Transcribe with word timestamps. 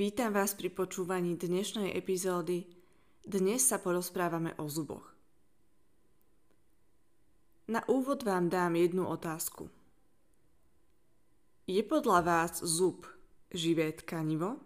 Vítam 0.00 0.32
vás 0.32 0.56
pri 0.56 0.72
počúvaní 0.72 1.36
dnešnej 1.36 1.92
epizódy. 1.92 2.64
Dnes 3.20 3.68
sa 3.68 3.76
porozprávame 3.76 4.56
o 4.56 4.64
zuboch. 4.64 5.04
Na 7.68 7.84
úvod 7.84 8.24
vám 8.24 8.48
dám 8.48 8.80
jednu 8.80 9.04
otázku. 9.04 9.68
Je 11.68 11.84
podľa 11.84 12.24
vás 12.24 12.64
zub 12.64 13.04
živé 13.52 13.92
tkanivo 13.92 14.56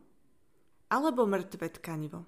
alebo 0.86 1.26
mŕtve 1.26 1.66
tkanivo? 1.82 2.22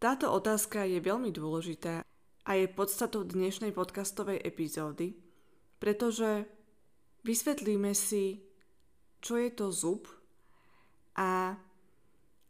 Táto 0.00 0.32
otázka 0.32 0.88
je 0.88 0.96
veľmi 0.96 1.28
dôležitá 1.28 2.00
a 2.48 2.50
je 2.56 2.64
podstatou 2.72 3.20
dnešnej 3.20 3.76
podcastovej 3.76 4.40
epizódy, 4.40 5.12
pretože 5.76 6.48
vysvetlíme 7.20 7.92
si, 7.92 8.45
čo 9.20 9.40
je 9.40 9.50
to 9.52 9.72
zub 9.72 10.08
a 11.16 11.56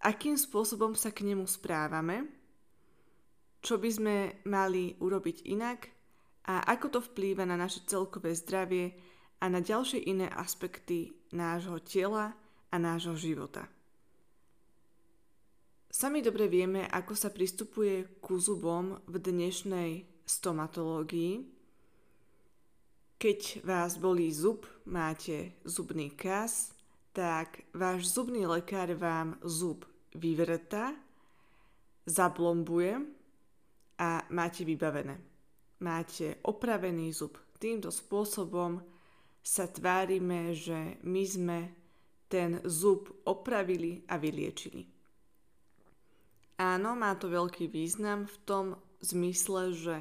akým 0.02 0.38
spôsobom 0.38 0.94
sa 0.94 1.10
k 1.10 1.26
nemu 1.26 1.46
správame, 1.46 2.26
čo 3.62 3.78
by 3.82 3.90
sme 3.90 4.16
mali 4.46 4.94
urobiť 5.02 5.46
inak 5.50 5.90
a 6.46 6.62
ako 6.70 6.86
to 6.98 7.00
vplýva 7.02 7.42
na 7.42 7.58
naše 7.58 7.82
celkové 7.86 8.30
zdravie 8.38 8.94
a 9.42 9.50
na 9.50 9.58
ďalšie 9.58 10.06
iné 10.06 10.30
aspekty 10.30 11.10
nášho 11.34 11.82
tela 11.82 12.38
a 12.70 12.76
nášho 12.78 13.18
života. 13.18 13.66
Sami 15.90 16.20
dobre 16.20 16.46
vieme, 16.46 16.84
ako 16.84 17.16
sa 17.16 17.32
pristupuje 17.32 18.20
ku 18.20 18.36
zubom 18.36 19.00
v 19.08 19.16
dnešnej 19.16 19.90
stomatológii, 20.28 21.55
keď 23.16 23.64
vás 23.64 23.96
bolí 23.96 24.28
zub, 24.28 24.68
máte 24.84 25.56
zubný 25.64 26.12
kas, 26.12 26.76
tak 27.16 27.64
váš 27.72 28.12
zubný 28.12 28.44
lekár 28.44 28.92
vám 28.92 29.40
zub 29.40 29.88
vyvrta, 30.12 30.92
zablombuje 32.04 33.00
a 33.98 34.20
máte 34.28 34.68
vybavené. 34.68 35.16
Máte 35.80 36.40
opravený 36.44 37.12
zub. 37.12 37.40
Týmto 37.56 37.88
spôsobom 37.88 38.84
sa 39.40 39.64
tvárime, 39.64 40.52
že 40.52 41.00
my 41.04 41.24
sme 41.24 41.58
ten 42.28 42.60
zub 42.68 43.08
opravili 43.24 44.04
a 44.12 44.20
vyliečili. 44.20 44.84
Áno, 46.56 46.96
má 46.96 47.12
to 47.16 47.28
veľký 47.28 47.68
význam 47.68 48.24
v 48.24 48.36
tom 48.48 48.64
zmysle, 49.04 49.76
že 49.76 49.96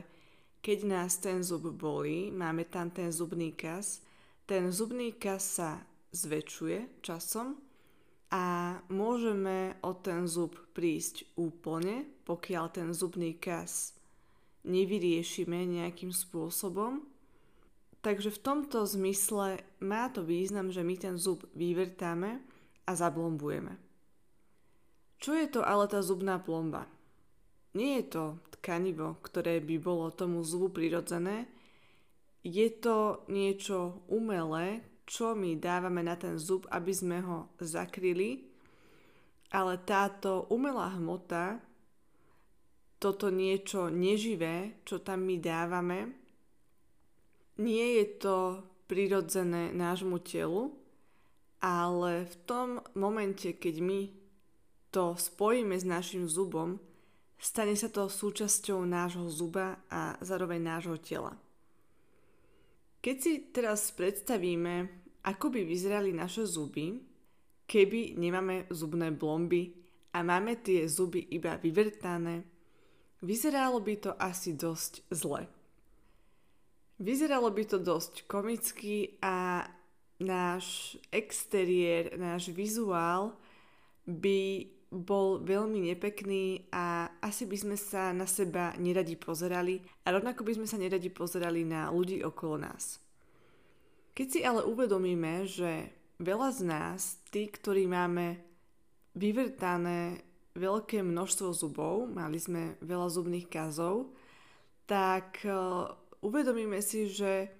keď 0.65 0.79
nás 0.89 1.21
ten 1.21 1.45
zub 1.45 1.69
bolí, 1.77 2.33
máme 2.33 2.65
tam 2.65 2.89
ten 2.89 3.13
zubný 3.13 3.53
kas, 3.53 4.01
ten 4.49 4.73
zubný 4.73 5.13
kas 5.13 5.61
sa 5.61 5.85
zväčšuje 6.09 7.05
časom 7.05 7.53
a 8.33 8.73
môžeme 8.89 9.77
o 9.85 9.93
ten 9.93 10.25
zub 10.25 10.57
prísť 10.73 11.37
úplne, 11.37 12.09
pokiaľ 12.25 12.65
ten 12.73 12.89
zubný 12.97 13.37
kas 13.37 13.93
nevyriešime 14.65 15.69
nejakým 15.69 16.09
spôsobom. 16.09 17.05
Takže 18.01 18.33
v 18.33 18.41
tomto 18.41 18.89
zmysle 18.89 19.61
má 19.85 20.09
to 20.09 20.25
význam, 20.25 20.73
že 20.73 20.81
my 20.81 20.97
ten 20.97 21.15
zub 21.21 21.45
vyvrtáme 21.53 22.41
a 22.89 22.91
zablombujeme. 22.97 23.77
Čo 25.21 25.37
je 25.37 25.45
to 25.45 25.61
ale 25.61 25.85
tá 25.85 26.01
zubná 26.01 26.41
plomba? 26.41 26.89
Nie 27.75 27.99
je 28.01 28.05
to 28.07 28.23
tkanivo, 28.57 29.19
ktoré 29.19 29.59
by 29.59 29.75
bolo 29.77 30.09
tomu 30.15 30.41
zubu 30.47 30.71
prirodzené. 30.71 31.45
Je 32.41 32.71
to 32.71 33.27
niečo 33.27 34.07
umelé, 34.07 34.79
čo 35.05 35.37
my 35.37 35.59
dávame 35.59 36.01
na 36.01 36.17
ten 36.17 36.39
zub, 36.39 36.65
aby 36.71 36.89
sme 36.89 37.21
ho 37.21 37.51
zakryli, 37.61 38.47
ale 39.53 39.77
táto 39.85 40.49
umelá 40.49 40.97
hmota, 40.97 41.61
toto 42.97 43.29
niečo 43.29 43.91
neživé, 43.91 44.81
čo 44.87 45.03
tam 45.03 45.27
my 45.29 45.37
dávame, 45.37 45.99
nie 47.61 48.01
je 48.01 48.05
to 48.19 48.37
prirodzené 48.89 49.71
nášmu 49.71 50.19
telu, 50.25 50.73
ale 51.63 52.27
v 52.27 52.35
tom 52.43 52.67
momente, 52.97 53.55
keď 53.55 53.75
my 53.79 54.01
to 54.91 55.15
spojíme 55.15 55.75
s 55.75 55.85
našim 55.85 56.27
zubom, 56.27 56.81
Stane 57.35 57.75
sa 57.77 57.91
to 57.91 58.07
súčasťou 58.07 58.83
nášho 58.87 59.27
zuba 59.29 59.83
a 59.91 60.15
zároveň 60.23 60.59
nášho 60.63 60.97
tela. 60.99 61.35
Keď 63.05 63.15
si 63.21 63.33
teraz 63.53 63.93
predstavíme, 63.93 64.89
ako 65.29 65.53
by 65.53 65.61
vyzerali 65.61 66.09
naše 66.09 66.45
zuby, 66.49 66.97
keby 67.69 68.17
nemáme 68.17 68.65
zubné 68.73 69.13
blomby 69.13 69.73
a 70.13 70.25
máme 70.25 70.57
tie 70.61 70.89
zuby 70.89 71.21
iba 71.33 71.57
vyvrtané, 71.61 72.45
vyzeralo 73.21 73.77
by 73.81 73.93
to 73.99 74.11
asi 74.17 74.57
dosť 74.57 75.05
zle. 75.13 75.45
Vyzeralo 76.97 77.51
by 77.51 77.63
to 77.67 77.77
dosť 77.77 78.25
komicky 78.25 79.19
a 79.19 79.67
náš 80.21 80.95
exteriér, 81.11 82.15
náš 82.15 82.49
vizuál 82.49 83.35
by 84.07 84.71
bol 84.95 85.43
veľmi 85.43 85.91
nepekný 85.91 86.71
a 86.71 87.11
asi 87.19 87.43
by 87.43 87.57
sme 87.59 87.75
sa 87.75 88.15
na 88.15 88.23
seba 88.23 88.71
neradi 88.79 89.19
pozerali 89.19 89.83
a 90.07 90.15
rovnako 90.15 90.47
by 90.47 90.55
sme 90.55 90.67
sa 90.67 90.79
neradi 90.79 91.11
pozerali 91.11 91.67
na 91.67 91.91
ľudí 91.91 92.23
okolo 92.23 92.63
nás. 92.63 93.03
Keď 94.15 94.27
si 94.31 94.39
ale 94.47 94.63
uvedomíme, 94.63 95.43
že 95.43 95.91
veľa 96.23 96.49
z 96.55 96.61
nás, 96.63 97.19
tí, 97.27 97.51
ktorí 97.51 97.83
máme 97.83 98.39
vyvrtané 99.11 100.23
veľké 100.55 101.03
množstvo 101.03 101.51
zubov, 101.51 102.07
mali 102.07 102.39
sme 102.39 102.79
veľa 102.79 103.11
zubných 103.11 103.51
kazov, 103.51 104.15
tak 104.87 105.43
uh, 105.43 105.91
uvedomíme 106.23 106.79
si, 106.79 107.11
že 107.11 107.51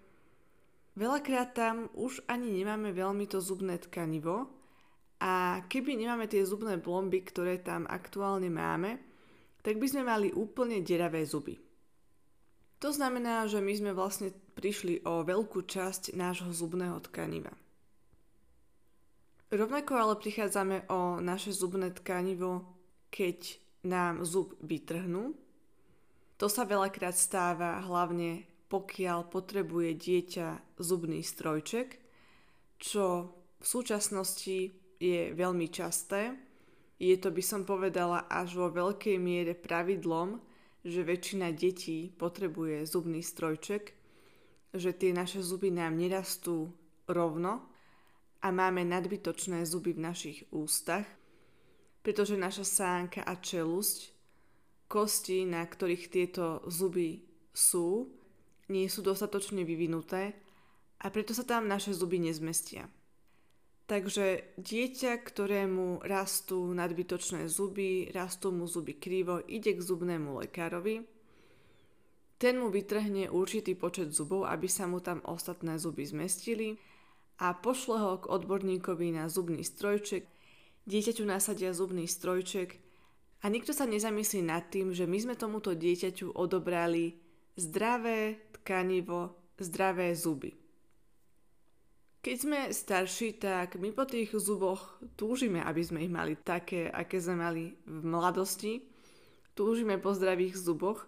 veľakrát 0.95 1.51
tam 1.51 1.91
už 1.91 2.23
ani 2.31 2.55
nemáme 2.55 2.95
veľmi 2.95 3.27
to 3.27 3.43
zubné 3.43 3.75
tkanivo, 3.75 4.54
a 5.25 5.65
keby 5.65 5.97
nemáme 5.97 6.29
tie 6.29 6.45
zubné 6.45 6.77
plomby, 6.77 7.25
ktoré 7.25 7.57
tam 7.57 7.89
aktuálne 7.89 8.53
máme, 8.53 9.01
tak 9.65 9.81
by 9.81 9.87
sme 9.89 10.05
mali 10.05 10.29
úplne 10.29 10.85
deravé 10.85 11.25
zuby. 11.25 11.57
To 12.77 12.93
znamená, 12.93 13.49
že 13.49 13.57
my 13.57 13.73
sme 13.73 13.91
vlastne 13.97 14.29
prišli 14.53 15.01
o 15.09 15.25
veľkú 15.25 15.65
časť 15.65 16.13
nášho 16.13 16.53
zubného 16.53 17.01
tkaniva. 17.09 17.49
Rovnako 19.49 19.91
ale 19.97 20.21
prichádzame 20.21 20.85
o 20.93 21.17
naše 21.17 21.49
zubné 21.49 21.89
tkanivo, 21.89 22.61
keď 23.09 23.57
nám 23.81 24.21
zub 24.21 24.53
vytrhnú. 24.61 25.33
To 26.37 26.45
sa 26.45 26.69
veľakrát 26.69 27.17
stáva 27.17 27.81
hlavne 27.81 28.45
pokiaľ 28.69 29.29
potrebuje 29.29 29.89
dieťa 29.97 30.77
zubný 30.81 31.21
strojček, 31.21 31.97
čo 32.77 33.31
v 33.61 33.65
súčasnosti 33.65 34.84
je 35.05 35.21
veľmi 35.37 35.69
časté. 35.69 36.33
Je 36.97 37.13
to, 37.19 37.29
by 37.29 37.43
som 37.43 37.61
povedala, 37.67 38.25
až 38.25 38.57
vo 38.57 38.71
veľkej 38.71 39.19
miere 39.21 39.53
pravidlom, 39.53 40.39
že 40.85 41.01
väčšina 41.01 41.51
detí 41.51 42.13
potrebuje 42.13 42.85
zubný 42.85 43.19
strojček, 43.25 43.93
že 44.75 44.91
tie 44.93 45.11
naše 45.11 45.41
zuby 45.41 45.73
nám 45.73 45.97
nerastú 45.97 46.69
rovno 47.09 47.65
a 48.41 48.47
máme 48.53 48.85
nadbytočné 48.85 49.65
zuby 49.65 49.97
v 49.97 50.05
našich 50.05 50.39
ústach, 50.53 51.09
pretože 52.05 52.37
naša 52.37 52.61
sánka 52.61 53.25
a 53.25 53.33
čelusť, 53.33 54.13
kosti, 54.85 55.49
na 55.49 55.65
ktorých 55.65 56.05
tieto 56.13 56.61
zuby 56.69 57.25
sú, 57.49 58.13
nie 58.69 58.85
sú 58.85 59.01
dostatočne 59.01 59.65
vyvinuté 59.65 60.37
a 61.01 61.09
preto 61.09 61.33
sa 61.33 61.41
tam 61.41 61.65
naše 61.65 61.93
zuby 61.97 62.21
nezmestia. 62.21 62.85
Takže 63.85 64.57
dieťa, 64.57 65.21
ktorému 65.21 66.01
rastú 66.01 66.73
nadbytočné 66.73 67.45
zuby, 67.45 68.09
rastú 68.09 68.49
mu 68.49 68.65
zuby 68.65 68.97
krivo, 68.97 69.37
ide 69.45 69.77
k 69.77 69.81
zubnému 69.81 70.41
lekárovi 70.41 71.05
ten 72.35 72.59
mu 72.59 72.67
vytrhne 72.67 73.31
určitý 73.31 73.79
počet 73.79 74.11
zubov, 74.11 74.43
aby 74.43 74.67
sa 74.67 74.85
mu 74.91 74.99
tam 74.99 75.23
ostatné 75.23 75.79
zuby 75.79 76.03
zmestili 76.03 76.75
a 77.39 77.55
pošle 77.55 77.95
ho 77.95 78.13
k 78.19 78.29
odborníkovi 78.29 79.15
na 79.15 79.31
zubný 79.31 79.63
strojček. 79.63 80.27
Dieťaťu 80.85 81.23
nasadia 81.23 81.71
zubný 81.71 82.05
strojček 82.05 82.77
a 83.41 83.45
nikto 83.47 83.71
sa 83.71 83.87
nezamyslí 83.87 84.43
nad 84.43 84.67
tým, 84.67 84.91
že 84.91 85.07
my 85.07 85.17
sme 85.17 85.35
tomuto 85.39 85.71
dieťaťu 85.73 86.35
odobrali 86.35 87.15
zdravé 87.55 88.51
tkanivo, 88.61 89.33
zdravé 89.55 90.11
zuby. 90.11 90.51
Keď 92.25 92.37
sme 92.41 92.73
starší, 92.73 93.37
tak 93.37 93.77
my 93.77 93.93
po 93.93 94.01
tých 94.09 94.33
zuboch 94.33 94.97
túžime, 95.13 95.61
aby 95.61 95.85
sme 95.85 96.01
ich 96.01 96.09
mali 96.09 96.33
také, 96.33 96.89
aké 96.89 97.21
sme 97.21 97.37
mali 97.37 97.77
v 97.85 98.01
mladosti. 98.01 98.81
Túžime 99.53 100.01
po 100.01 100.09
zdravých 100.09 100.57
zuboch, 100.57 101.05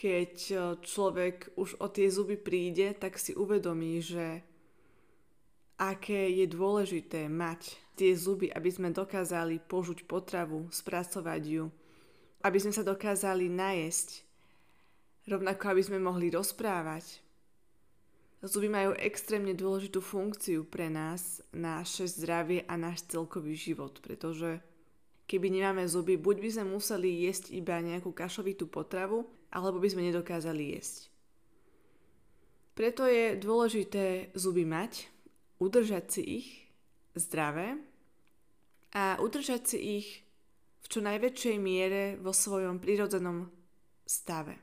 keď 0.00 0.32
e, 0.48 0.56
človek 0.80 1.52
už 1.60 1.76
o 1.84 1.92
tie 1.92 2.08
zuby 2.08 2.40
príde, 2.40 2.96
tak 2.96 3.20
si 3.20 3.36
uvedomí, 3.36 4.00
že 4.00 4.40
aké 5.76 6.32
je 6.40 6.48
dôležité 6.48 7.28
mať 7.28 7.76
tie 7.92 8.16
zuby, 8.16 8.48
aby 8.48 8.72
sme 8.72 8.96
dokázali 8.96 9.60
požuť 9.60 10.08
potravu, 10.08 10.72
spracovať 10.72 11.42
ju, 11.44 11.68
aby 12.48 12.56
sme 12.56 12.72
sa 12.72 12.80
dokázali 12.80 13.52
najesť, 13.52 14.24
rovnako 15.28 15.76
aby 15.76 15.82
sme 15.84 16.00
mohli 16.00 16.32
rozprávať. 16.32 17.27
Zuby 18.38 18.70
majú 18.70 18.94
extrémne 18.94 19.50
dôležitú 19.50 19.98
funkciu 19.98 20.62
pre 20.62 20.86
nás, 20.86 21.42
naše 21.50 22.06
zdravie 22.06 22.62
a 22.70 22.78
náš 22.78 23.02
celkový 23.10 23.58
život, 23.58 23.98
pretože 23.98 24.62
keby 25.26 25.50
nemáme 25.50 25.82
zuby, 25.90 26.14
buď 26.14 26.36
by 26.38 26.50
sme 26.54 26.66
museli 26.70 27.26
jesť 27.26 27.50
iba 27.50 27.82
nejakú 27.82 28.14
kašovitú 28.14 28.70
potravu, 28.70 29.26
alebo 29.50 29.82
by 29.82 29.90
sme 29.90 30.06
nedokázali 30.06 30.78
jesť. 30.78 31.10
Preto 32.78 33.10
je 33.10 33.34
dôležité 33.34 34.30
zuby 34.38 34.62
mať, 34.62 35.10
udržať 35.58 36.04
si 36.06 36.22
ich 36.22 36.48
zdravé 37.18 37.74
a 38.94 39.18
udržať 39.18 39.62
si 39.74 39.78
ich 39.98 40.08
v 40.78 40.86
čo 40.86 41.02
najväčšej 41.02 41.56
miere 41.58 42.14
vo 42.22 42.30
svojom 42.30 42.78
prirodzenom 42.78 43.50
stave. 44.06 44.62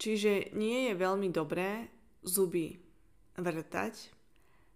Čiže 0.00 0.56
nie 0.56 0.88
je 0.88 0.92
veľmi 0.96 1.28
dobré 1.28 1.95
zuby 2.26 2.82
vrtať. 3.38 4.12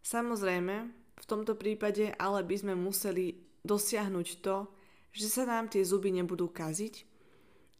Samozrejme, 0.00 0.76
v 1.20 1.26
tomto 1.28 1.58
prípade 1.58 2.14
ale 2.16 2.40
by 2.46 2.56
sme 2.56 2.74
museli 2.78 3.36
dosiahnuť 3.66 4.28
to, 4.40 4.70
že 5.10 5.26
sa 5.28 5.44
nám 5.44 5.68
tie 5.68 5.84
zuby 5.84 6.14
nebudú 6.14 6.48
kaziť 6.48 7.10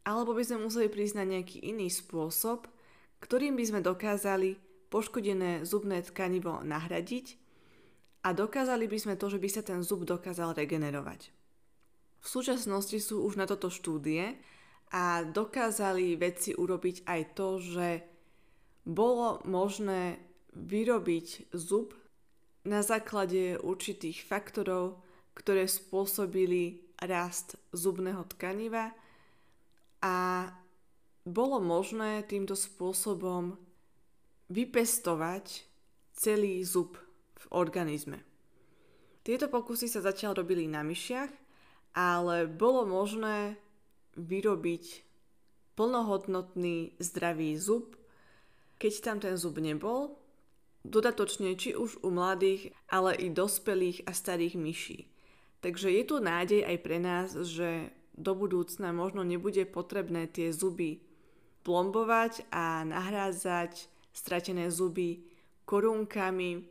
alebo 0.04 0.32
by 0.32 0.42
sme 0.44 0.66
museli 0.66 0.88
prísť 0.88 1.14
na 1.20 1.24
nejaký 1.28 1.60
iný 1.60 1.92
spôsob, 1.92 2.66
ktorým 3.20 3.54
by 3.56 3.64
sme 3.68 3.80
dokázali 3.84 4.56
poškodené 4.88 5.62
zubné 5.62 6.02
tkanivo 6.02 6.64
nahradiť 6.64 7.36
a 8.26 8.34
dokázali 8.34 8.90
by 8.90 8.98
sme 8.98 9.14
to, 9.16 9.30
že 9.30 9.38
by 9.38 9.48
sa 9.48 9.62
ten 9.62 9.80
zub 9.84 10.04
dokázal 10.04 10.56
regenerovať. 10.56 11.30
V 12.20 12.26
súčasnosti 12.26 12.96
sú 13.00 13.24
už 13.24 13.40
na 13.40 13.48
toto 13.48 13.72
štúdie 13.72 14.36
a 14.92 15.24
dokázali 15.24 16.18
vedci 16.20 16.52
urobiť 16.52 17.08
aj 17.08 17.20
to, 17.32 17.48
že 17.62 17.86
bolo 18.84 19.42
možné 19.44 20.18
vyrobiť 20.56 21.52
zub 21.54 21.94
na 22.66 22.84
základe 22.84 23.56
určitých 23.60 24.24
faktorov, 24.26 25.00
ktoré 25.32 25.64
spôsobili 25.64 26.84
rast 27.00 27.56
zubného 27.72 28.28
tkaniva 28.36 28.92
a 30.04 30.48
bolo 31.24 31.60
možné 31.60 32.24
týmto 32.24 32.56
spôsobom 32.56 33.56
vypestovať 34.50 35.64
celý 36.16 36.60
zub 36.64 36.98
v 37.36 37.44
organizme. 37.54 38.20
Tieto 39.20 39.52
pokusy 39.52 39.86
sa 39.88 40.00
zatiaľ 40.00 40.44
robili 40.44 40.64
na 40.64 40.80
myšiach, 40.80 41.30
ale 41.96 42.48
bolo 42.48 42.88
možné 42.88 43.60
vyrobiť 44.16 45.04
plnohodnotný 45.76 46.96
zdravý 46.98 47.56
zub, 47.60 47.99
keď 48.80 48.92
tam 49.04 49.18
ten 49.20 49.36
zub 49.36 49.60
nebol, 49.60 50.16
dodatočne 50.88 51.52
či 51.60 51.76
už 51.76 52.00
u 52.00 52.08
mladých, 52.08 52.72
ale 52.88 53.12
i 53.12 53.28
dospelých 53.28 54.08
a 54.08 54.16
starých 54.16 54.56
myší. 54.56 54.98
Takže 55.60 55.92
je 55.92 56.02
tu 56.08 56.16
nádej 56.24 56.64
aj 56.64 56.76
pre 56.80 56.96
nás, 56.96 57.36
že 57.36 57.92
do 58.16 58.32
budúcna 58.32 58.96
možno 58.96 59.20
nebude 59.20 59.68
potrebné 59.68 60.24
tie 60.24 60.48
zuby 60.48 61.04
plombovať 61.60 62.48
a 62.48 62.88
nahrázať 62.88 63.92
stratené 64.16 64.72
zuby 64.72 65.28
korunkami 65.68 66.64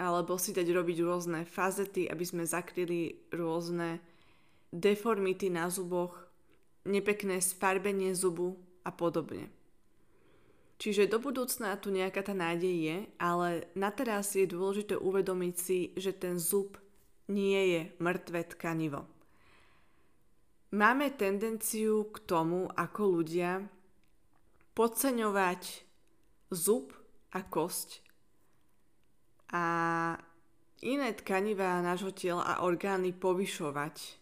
alebo 0.00 0.40
si 0.40 0.56
dať 0.56 0.64
robiť 0.64 0.98
rôzne 1.04 1.44
fazety, 1.44 2.08
aby 2.08 2.24
sme 2.24 2.44
zakryli 2.44 3.32
rôzne 3.32 4.00
deformity 4.72 5.52
na 5.52 5.68
zuboch, 5.68 6.16
nepekné 6.88 7.40
sfarbenie 7.44 8.16
zubu 8.16 8.56
a 8.84 8.92
podobne. 8.92 9.52
Čiže 10.80 11.12
do 11.12 11.20
budúcna 11.20 11.76
tu 11.76 11.92
nejaká 11.92 12.24
tá 12.24 12.32
nádej 12.32 12.72
je, 12.72 12.98
ale 13.20 13.68
na 13.76 13.92
teraz 13.92 14.32
je 14.32 14.48
dôležité 14.48 14.96
uvedomiť 14.96 15.54
si, 15.60 15.92
že 15.92 16.16
ten 16.16 16.40
zub 16.40 16.80
nie 17.28 17.60
je 17.76 17.80
mŕtve 18.00 18.56
tkanivo. 18.56 19.04
Máme 20.72 21.12
tendenciu 21.20 22.08
k 22.08 22.16
tomu, 22.24 22.64
ako 22.72 23.20
ľudia, 23.20 23.60
podceňovať 24.72 25.84
zub 26.48 26.96
a 27.36 27.44
kosť 27.44 28.00
a 29.50 29.64
iné 30.80 31.10
tkanivá 31.12 31.82
nášho 31.82 32.14
tela 32.14 32.46
a 32.46 32.62
orgány 32.62 33.10
povyšovať 33.12 34.16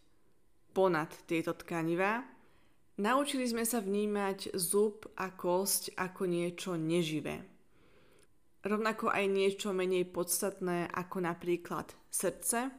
ponad 0.72 1.12
tieto 1.28 1.52
tkanivá. 1.52 2.25
Naučili 2.98 3.46
sme 3.46 3.62
sa 3.62 3.78
vnímať 3.78 4.58
zub 4.58 5.06
a 5.14 5.30
kosť 5.30 5.94
ako 5.94 6.26
niečo 6.26 6.74
neživé. 6.74 7.46
Rovnako 8.66 9.14
aj 9.14 9.24
niečo 9.30 9.70
menej 9.70 10.10
podstatné 10.10 10.90
ako 10.90 11.22
napríklad 11.22 11.94
srdce, 12.10 12.74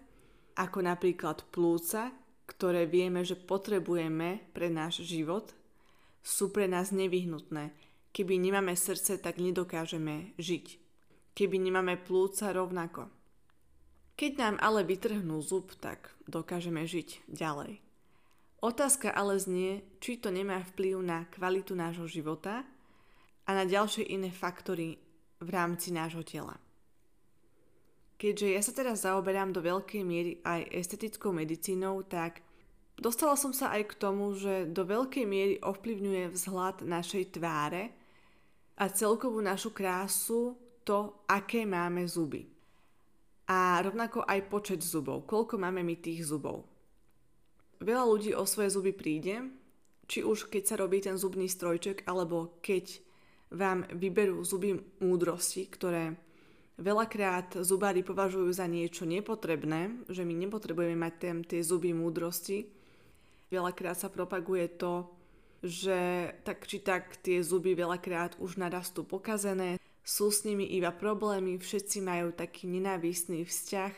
ako 0.60 0.80
napríklad 0.84 1.48
plúca, 1.56 2.12
ktoré 2.52 2.84
vieme, 2.84 3.24
že 3.24 3.40
potrebujeme 3.40 4.52
pre 4.52 4.68
náš 4.68 5.08
život, 5.08 5.56
sú 6.20 6.52
pre 6.52 6.68
nás 6.68 6.92
nevyhnutné. 6.92 7.72
Keby 8.12 8.44
nemáme 8.44 8.76
srdce, 8.76 9.24
tak 9.24 9.40
nedokážeme 9.40 10.36
žiť. 10.36 10.66
Keby 11.32 11.64
nemáme 11.64 11.96
plúca 11.96 12.52
rovnako. 12.52 13.08
Keď 14.20 14.32
nám 14.36 14.56
ale 14.60 14.84
vytrhnú 14.84 15.40
zub, 15.40 15.72
tak 15.80 16.12
dokážeme 16.28 16.84
žiť 16.84 17.24
ďalej. 17.32 17.89
Otázka 18.60 19.16
ale 19.16 19.40
znie, 19.40 19.88
či 20.04 20.20
to 20.20 20.36
nemá 20.36 20.60
vplyv 20.76 21.00
na 21.00 21.24
kvalitu 21.32 21.72
nášho 21.80 22.12
života 22.12 22.68
a 23.48 23.50
na 23.56 23.64
ďalšie 23.64 24.04
iné 24.12 24.28
faktory 24.36 25.00
v 25.40 25.50
rámci 25.50 25.96
nášho 25.96 26.28
tela. 26.28 26.60
Keďže 28.20 28.48
ja 28.52 28.62
sa 28.62 28.76
teraz 28.76 29.08
zaoberám 29.08 29.56
do 29.56 29.64
veľkej 29.64 30.04
miery 30.04 30.44
aj 30.44 30.76
estetickou 30.76 31.32
medicínou, 31.32 32.04
tak 32.04 32.44
dostala 33.00 33.40
som 33.40 33.56
sa 33.56 33.72
aj 33.80 33.96
k 33.96 33.98
tomu, 33.98 34.36
že 34.36 34.68
do 34.68 34.84
veľkej 34.84 35.24
miery 35.24 35.56
ovplyvňuje 35.64 36.36
vzhľad 36.36 36.84
našej 36.84 37.40
tváre 37.40 37.96
a 38.76 38.92
celkovú 38.92 39.40
našu 39.40 39.72
krásu 39.72 40.60
to, 40.84 41.24
aké 41.32 41.64
máme 41.64 42.04
zuby. 42.12 42.44
A 43.48 43.80
rovnako 43.82 44.28
aj 44.28 44.52
počet 44.52 44.84
zubov, 44.84 45.24
koľko 45.24 45.56
máme 45.56 45.80
my 45.80 45.96
tých 45.98 46.28
zubov. 46.28 46.69
Veľa 47.80 48.04
ľudí 48.08 48.32
o 48.36 48.44
svoje 48.44 48.76
zuby 48.76 48.92
príde, 48.92 49.48
či 50.08 50.24
už 50.24 50.52
keď 50.52 50.64
sa 50.68 50.76
robí 50.76 51.00
ten 51.00 51.16
zubný 51.16 51.48
strojček, 51.48 52.04
alebo 52.08 52.60
keď 52.60 53.00
vám 53.50 53.88
vyberú 53.92 54.44
zuby 54.44 54.78
múdrosti, 55.00 55.66
ktoré 55.68 56.20
Veľakrát 56.80 57.60
zubári 57.60 58.08
považujú 58.08 58.56
za 58.56 58.64
niečo 58.64 59.04
nepotrebné, 59.04 60.00
že 60.08 60.24
my 60.24 60.32
nepotrebujeme 60.48 60.96
mať 60.96 61.14
ten, 61.20 61.38
tie 61.44 61.60
zuby 61.60 61.92
múdrosti. 61.92 62.72
Veľakrát 63.52 64.00
sa 64.00 64.08
propaguje 64.08 64.72
to, 64.80 65.12
že 65.60 66.32
tak 66.48 66.64
či 66.64 66.80
tak 66.80 67.20
tie 67.20 67.44
zuby 67.44 67.76
veľakrát 67.76 68.40
už 68.40 68.56
narastú 68.56 69.04
pokazené, 69.04 69.76
sú 70.08 70.32
s 70.32 70.48
nimi 70.48 70.64
iba 70.64 70.96
problémy, 70.96 71.60
všetci 71.60 72.00
majú 72.00 72.32
taký 72.32 72.72
nenávistný 72.72 73.44
vzťah 73.44 73.94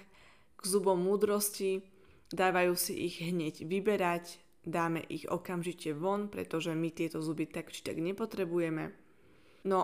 k 0.57 0.61
zubom 0.65 0.97
múdrosti, 0.97 1.85
dávajú 2.31 2.73
si 2.79 2.95
ich 3.07 3.19
hneď 3.19 3.67
vyberať, 3.67 4.39
dáme 4.63 5.03
ich 5.11 5.27
okamžite 5.27 5.91
von, 5.93 6.31
pretože 6.31 6.71
my 6.71 6.89
tieto 6.91 7.19
zuby 7.19 7.47
tak 7.47 7.69
či 7.69 7.83
tak 7.83 8.00
nepotrebujeme. 8.00 8.95
No 9.67 9.79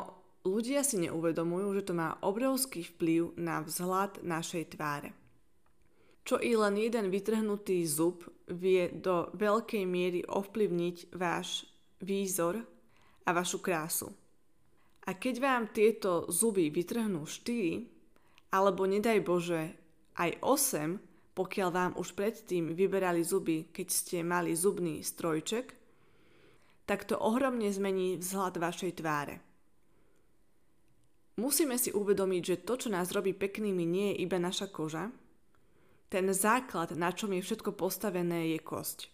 ľudia 0.48 0.82
si 0.82 0.98
neuvedomujú, 1.04 1.68
že 1.78 1.84
to 1.92 1.94
má 1.94 2.18
obrovský 2.24 2.82
vplyv 2.96 3.38
na 3.38 3.62
vzhľad 3.62 4.24
našej 4.24 4.78
tváre. 4.78 5.12
Čo 6.28 6.44
i 6.44 6.60
len 6.60 6.76
jeden 6.76 7.08
vytrhnutý 7.08 7.88
zub 7.88 8.28
vie 8.52 8.92
do 8.92 9.32
veľkej 9.32 9.84
miery 9.88 10.28
ovplyvniť 10.28 11.16
váš 11.16 11.64
výzor 12.04 12.64
a 13.24 13.30
vašu 13.32 13.64
krásu. 13.64 14.12
A 15.08 15.16
keď 15.16 15.36
vám 15.40 15.64
tieto 15.72 16.28
zuby 16.28 16.68
vytrhnú 16.68 17.24
4, 17.24 18.52
alebo 18.52 18.84
nedaj 18.84 19.24
Bože 19.24 19.72
aj 20.20 20.44
8, 20.44 21.07
pokiaľ 21.38 21.70
vám 21.70 21.94
už 22.02 22.18
predtým 22.18 22.74
vyberali 22.74 23.22
zuby, 23.22 23.70
keď 23.70 23.88
ste 23.94 24.18
mali 24.26 24.58
zubný 24.58 25.06
strojček, 25.06 25.78
tak 26.90 27.06
to 27.06 27.14
ohromne 27.14 27.70
zmení 27.70 28.18
vzhľad 28.18 28.58
vašej 28.58 28.98
tváre. 28.98 29.38
Musíme 31.38 31.78
si 31.78 31.94
uvedomiť, 31.94 32.42
že 32.42 32.64
to, 32.66 32.74
čo 32.82 32.90
nás 32.90 33.14
robí 33.14 33.38
peknými, 33.38 33.86
nie 33.86 34.08
je 34.18 34.26
iba 34.26 34.42
naša 34.42 34.74
koža. 34.74 35.14
Ten 36.10 36.34
základ, 36.34 36.98
na 36.98 37.14
čom 37.14 37.30
je 37.38 37.46
všetko 37.46 37.78
postavené, 37.78 38.58
je 38.58 38.60
kosť. 38.66 39.14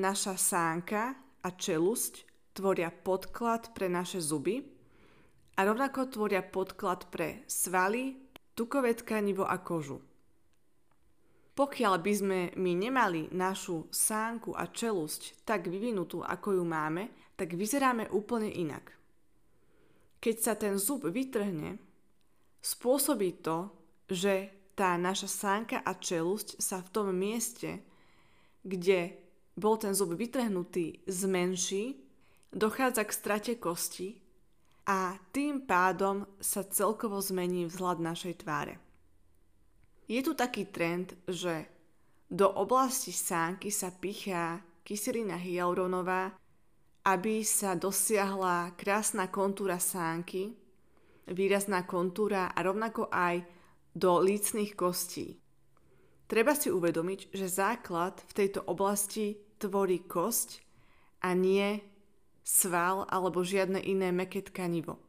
Naša 0.00 0.40
sánka 0.40 1.12
a 1.44 1.48
čelusť 1.52 2.24
tvoria 2.56 2.88
podklad 2.88 3.76
pre 3.76 3.92
naše 3.92 4.24
zuby 4.24 4.64
a 5.58 5.60
rovnako 5.68 6.08
tvoria 6.08 6.40
podklad 6.40 7.12
pre 7.12 7.44
svaly, 7.44 8.16
tukové 8.56 8.96
tkanivo 8.96 9.44
a 9.44 9.60
kožu. 9.60 10.07
Pokiaľ 11.58 11.94
by 11.98 12.12
sme 12.14 12.40
my 12.54 12.72
nemali 12.78 13.34
našu 13.34 13.90
sánku 13.90 14.54
a 14.54 14.70
čelusť 14.70 15.42
tak 15.42 15.66
vyvinutú, 15.66 16.22
ako 16.22 16.62
ju 16.62 16.62
máme, 16.62 17.34
tak 17.34 17.58
vyzeráme 17.58 18.06
úplne 18.14 18.46
inak. 18.46 18.94
Keď 20.22 20.36
sa 20.38 20.54
ten 20.54 20.78
zub 20.78 21.10
vytrhne, 21.10 21.82
spôsobí 22.62 23.42
to, 23.42 23.74
že 24.06 24.54
tá 24.78 24.94
naša 24.94 25.26
sánka 25.26 25.82
a 25.82 25.98
čelusť 25.98 26.62
sa 26.62 26.78
v 26.78 26.92
tom 26.94 27.10
mieste, 27.10 27.82
kde 28.62 29.18
bol 29.58 29.74
ten 29.82 29.98
zub 29.98 30.14
vytrhnutý, 30.14 31.02
zmenší 31.10 31.98
dochádza 32.54 33.02
k 33.02 33.10
strate 33.10 33.52
kosti 33.58 34.14
a 34.86 35.18
tým 35.34 35.66
pádom 35.66 36.22
sa 36.38 36.62
celkovo 36.62 37.18
zmení 37.18 37.66
vzhľad 37.66 37.98
našej 37.98 38.46
tváre. 38.46 38.87
Je 40.08 40.24
tu 40.24 40.32
taký 40.32 40.72
trend, 40.72 41.12
že 41.28 41.68
do 42.32 42.48
oblasti 42.48 43.12
sánky 43.12 43.68
sa 43.68 43.92
pichá 43.92 44.64
kyselina 44.80 45.36
hyaluronová, 45.36 46.32
aby 47.04 47.44
sa 47.44 47.76
dosiahla 47.76 48.72
krásna 48.76 49.28
kontúra 49.28 49.76
sánky, 49.76 50.56
výrazná 51.28 51.84
kontúra 51.84 52.52
a 52.52 52.58
rovnako 52.64 53.12
aj 53.12 53.44
do 53.92 54.20
lícnych 54.20 54.72
kostí. 54.72 55.36
Treba 56.28 56.52
si 56.52 56.68
uvedomiť, 56.68 57.32
že 57.32 57.48
základ 57.48 58.20
v 58.28 58.32
tejto 58.32 58.60
oblasti 58.68 59.40
tvorí 59.56 60.04
kosť 60.04 60.60
a 61.24 61.32
nie 61.32 61.80
sval 62.44 63.04
alebo 63.08 63.44
žiadne 63.44 63.80
iné 63.80 64.12
meké 64.12 64.40
tkanivo. 64.44 65.00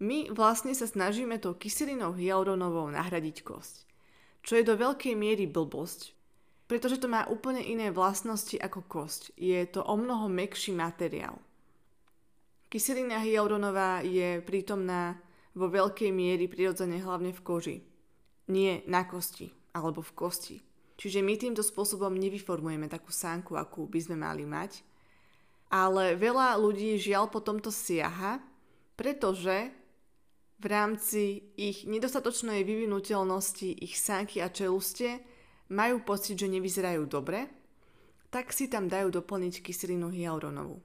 My 0.00 0.32
vlastne 0.32 0.72
sa 0.72 0.88
snažíme 0.88 1.36
tou 1.40 1.52
kyselinou 1.56 2.16
hyaluronovou 2.16 2.88
nahradiť 2.88 3.44
kosť, 3.44 3.89
čo 4.40 4.56
je 4.56 4.64
do 4.64 4.74
veľkej 4.76 5.14
miery 5.16 5.44
blbosť, 5.46 6.16
pretože 6.70 7.02
to 7.02 7.10
má 7.10 7.26
úplne 7.26 7.60
iné 7.60 7.90
vlastnosti 7.90 8.54
ako 8.54 8.86
kosť. 8.86 9.34
Je 9.34 9.58
to 9.66 9.82
o 9.82 9.94
mnoho 9.98 10.30
mekší 10.30 10.70
materiál. 10.70 11.36
Kyselina 12.70 13.18
hyaluronová 13.18 14.06
je 14.06 14.38
prítomná 14.46 15.18
vo 15.58 15.66
veľkej 15.66 16.14
miery 16.14 16.46
prirodzene 16.46 17.02
hlavne 17.02 17.34
v 17.34 17.40
koži, 17.42 17.76
nie 18.46 18.86
na 18.86 19.02
kosti 19.02 19.50
alebo 19.74 19.98
v 19.98 20.14
kosti. 20.14 20.56
Čiže 20.94 21.24
my 21.24 21.34
týmto 21.34 21.64
spôsobom 21.64 22.12
nevyformujeme 22.14 22.86
takú 22.86 23.10
sánku, 23.10 23.58
akú 23.58 23.90
by 23.90 24.00
sme 24.04 24.22
mali 24.22 24.46
mať, 24.46 24.84
ale 25.72 26.14
veľa 26.14 26.54
ľudí 26.60 26.94
žiaľ 27.00 27.32
po 27.32 27.42
tomto 27.42 27.74
siaha, 27.74 28.38
pretože 28.94 29.72
v 30.60 30.64
rámci 30.68 31.40
ich 31.56 31.88
nedostatočnej 31.88 32.60
vyvinutelnosti 32.68 33.80
ich 33.80 33.96
sánky 33.96 34.44
a 34.44 34.52
čelustie 34.52 35.24
majú 35.72 36.04
pocit, 36.04 36.36
že 36.36 36.52
nevyzerajú 36.52 37.08
dobre, 37.08 37.48
tak 38.28 38.52
si 38.52 38.68
tam 38.68 38.86
dajú 38.86 39.08
doplniť 39.08 39.64
kyselinu 39.64 40.12
hyaluronovú. 40.12 40.78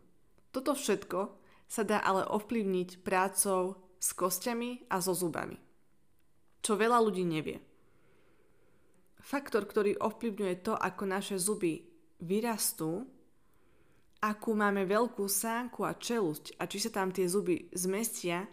Toto 0.55 0.71
všetko 0.71 1.19
sa 1.67 1.83
dá 1.83 1.99
ale 1.99 2.23
ovplyvniť 2.23 3.03
prácou 3.03 3.75
s 3.99 4.15
kostiami 4.15 4.87
a 4.87 5.03
so 5.03 5.11
zubami. 5.11 5.59
Čo 6.63 6.79
veľa 6.79 6.97
ľudí 7.03 7.27
nevie. 7.27 7.59
Faktor, 9.19 9.67
ktorý 9.67 9.99
ovplyvňuje 9.99 10.55
to, 10.63 10.73
ako 10.77 11.03
naše 11.03 11.35
zuby 11.35 11.83
vyrastú, 12.21 13.03
akú 14.23 14.55
máme 14.55 14.87
veľkú 14.87 15.25
sánku 15.25 15.83
a 15.83 15.97
čelusť 15.97 16.57
a 16.61 16.69
či 16.69 16.77
sa 16.79 16.93
tam 16.93 17.11
tie 17.11 17.27
zuby 17.27 17.67
zmestia, 17.73 18.47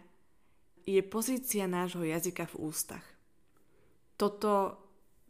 je 0.83 1.01
pozícia 1.03 1.67
nášho 1.67 2.03
jazyka 2.03 2.47
v 2.53 2.69
ústach. 2.69 3.05
Toto 4.19 4.77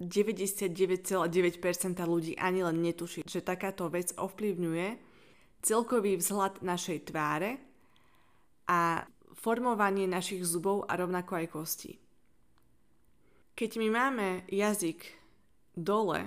99,9% 0.02 1.30
ľudí 2.04 2.34
ani 2.36 2.66
len 2.66 2.82
netuší, 2.82 3.24
že 3.24 3.46
takáto 3.46 3.88
vec 3.88 4.12
ovplyvňuje 4.18 4.88
celkový 5.64 6.20
vzhľad 6.20 6.60
našej 6.60 7.14
tváre 7.14 7.62
a 8.68 9.08
formovanie 9.38 10.10
našich 10.10 10.44
zubov 10.44 10.84
a 10.90 11.00
rovnako 11.00 11.32
aj 11.40 11.48
kostí. 11.52 11.94
Keď 13.54 13.72
my 13.80 13.88
máme 13.94 14.28
jazyk 14.50 15.06
dole, 15.78 16.26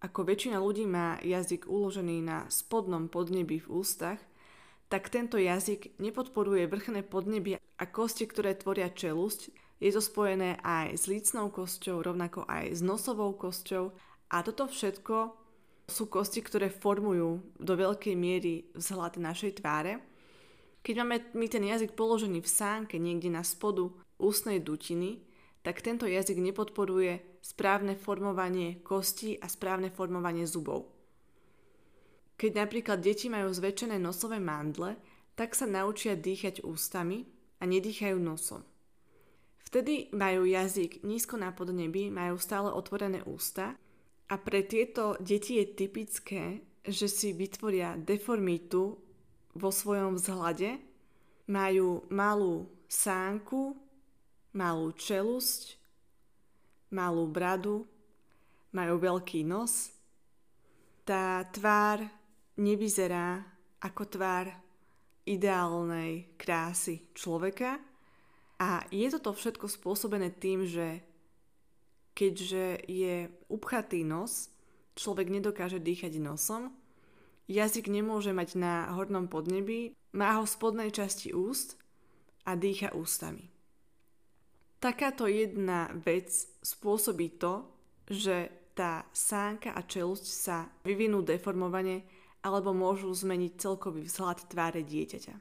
ako 0.00 0.20
väčšina 0.24 0.60
ľudí 0.60 0.84
má 0.84 1.16
jazyk 1.20 1.68
uložený 1.68 2.24
na 2.24 2.48
spodnom 2.52 3.08
podnebí 3.08 3.64
v 3.64 3.68
ústach, 3.80 4.20
tak 4.90 5.06
tento 5.06 5.38
jazyk 5.38 6.02
nepodporuje 6.02 6.66
vrchné 6.66 7.06
podnebie 7.06 7.62
a 7.62 7.84
kosti, 7.86 8.26
ktoré 8.26 8.58
tvoria 8.58 8.90
čelusť. 8.90 9.54
Je 9.78 9.90
to 9.94 10.02
spojené 10.02 10.58
aj 10.60 10.98
s 10.98 11.06
lícnou 11.06 11.48
kosťou, 11.48 12.02
rovnako 12.02 12.44
aj 12.50 12.74
s 12.74 12.80
nosovou 12.82 13.32
kosťou 13.38 13.94
a 14.28 14.36
toto 14.42 14.66
všetko 14.66 15.16
sú 15.86 16.10
kosti, 16.10 16.42
ktoré 16.42 16.68
formujú 16.68 17.40
do 17.56 17.72
veľkej 17.78 18.14
miery 18.18 18.68
vzhľad 18.74 19.16
našej 19.16 19.62
tváre. 19.62 20.02
Keď 20.82 20.94
máme 21.00 21.16
my 21.38 21.46
ten 21.46 21.64
jazyk 21.64 21.94
položený 21.94 22.42
v 22.42 22.50
sánke 22.50 22.98
niekde 22.98 23.30
na 23.30 23.46
spodu 23.46 23.88
ústnej 24.18 24.58
dutiny, 24.58 25.22
tak 25.62 25.80
tento 25.84 26.08
jazyk 26.08 26.40
nepodporuje 26.40 27.40
správne 27.40 27.96
formovanie 27.96 28.80
kostí 28.82 29.36
a 29.38 29.46
správne 29.48 29.88
formovanie 29.92 30.44
zubov. 30.44 30.99
Keď 32.40 32.56
napríklad 32.56 33.04
deti 33.04 33.28
majú 33.28 33.52
zväčšené 33.52 34.00
nosové 34.00 34.40
mandle, 34.40 34.96
tak 35.36 35.52
sa 35.52 35.68
naučia 35.68 36.16
dýchať 36.16 36.64
ústami 36.64 37.28
a 37.60 37.68
nedýchajú 37.68 38.16
nosom. 38.16 38.64
Vtedy 39.60 40.08
majú 40.16 40.48
jazyk 40.48 41.04
nízko 41.04 41.36
na 41.36 41.52
podnebi, 41.52 42.08
majú 42.08 42.40
stále 42.40 42.72
otvorené 42.72 43.20
ústa 43.28 43.76
a 44.32 44.34
pre 44.40 44.64
tieto 44.64 45.20
deti 45.20 45.60
je 45.60 45.66
typické, 45.68 46.64
že 46.80 47.12
si 47.12 47.36
vytvoria 47.36 48.00
deformitu 48.00 48.96
vo 49.52 49.68
svojom 49.68 50.16
vzhľade, 50.16 50.80
majú 51.44 52.08
malú 52.08 52.72
sánku, 52.88 53.76
malú 54.56 54.96
čelusť, 54.96 55.76
malú 56.96 57.28
bradu, 57.28 57.84
majú 58.72 58.96
veľký 58.96 59.44
nos. 59.44 59.92
Tá 61.04 61.44
tvár 61.52 62.19
nevyzerá 62.58 63.44
ako 63.84 64.02
tvár 64.08 64.46
ideálnej 65.28 66.34
krásy 66.40 67.06
človeka 67.14 67.78
a 68.60 68.84
je 68.92 69.08
toto 69.08 69.32
všetko 69.32 69.70
spôsobené 69.70 70.34
tým, 70.34 70.68
že 70.68 71.00
keďže 72.12 72.84
je 72.84 73.32
upchatý 73.48 74.04
nos, 74.04 74.52
človek 74.98 75.32
nedokáže 75.32 75.80
dýchať 75.80 76.20
nosom, 76.20 76.74
jazyk 77.48 77.88
nemôže 77.88 78.36
mať 78.36 78.60
na 78.60 78.92
hornom 78.92 79.32
podnebí, 79.32 79.96
má 80.12 80.36
ho 80.36 80.44
v 80.44 80.52
spodnej 80.52 80.90
časti 80.92 81.32
úst 81.32 81.80
a 82.44 82.58
dýcha 82.58 82.92
ústami. 82.92 83.48
Takáto 84.80 85.28
jedna 85.28 85.92
vec 85.92 86.32
spôsobí 86.64 87.40
to, 87.40 87.68
že 88.08 88.48
tá 88.72 89.04
sánka 89.12 89.76
a 89.76 89.84
čelusť 89.84 90.26
sa 90.26 90.68
vyvinú 90.84 91.20
deformovane 91.20 92.19
alebo 92.40 92.72
môžu 92.72 93.12
zmeniť 93.12 93.60
celkový 93.60 94.08
vzhľad 94.08 94.48
tváre 94.48 94.80
dieťaťa. 94.84 95.34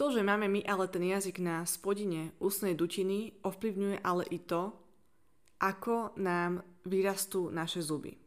To, 0.00 0.04
že 0.10 0.24
máme 0.24 0.48
my 0.48 0.64
ale 0.66 0.88
ten 0.88 1.04
jazyk 1.04 1.38
na 1.38 1.62
spodine 1.68 2.34
ústnej 2.42 2.74
dutiny, 2.74 3.38
ovplyvňuje 3.44 4.02
ale 4.02 4.24
i 4.32 4.40
to, 4.40 4.72
ako 5.62 6.16
nám 6.18 6.66
vyrastú 6.82 7.52
naše 7.52 7.84
zuby. 7.84 8.18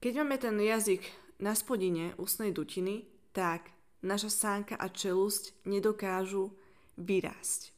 Keď 0.00 0.12
máme 0.22 0.40
ten 0.40 0.56
jazyk 0.56 1.04
na 1.42 1.52
spodine 1.52 2.16
ústnej 2.16 2.54
dutiny, 2.54 3.04
tak 3.36 3.74
naša 4.00 4.32
sánka 4.32 4.74
a 4.78 4.88
čelusť 4.88 5.66
nedokážu 5.68 6.56
vyrásť 6.96 7.72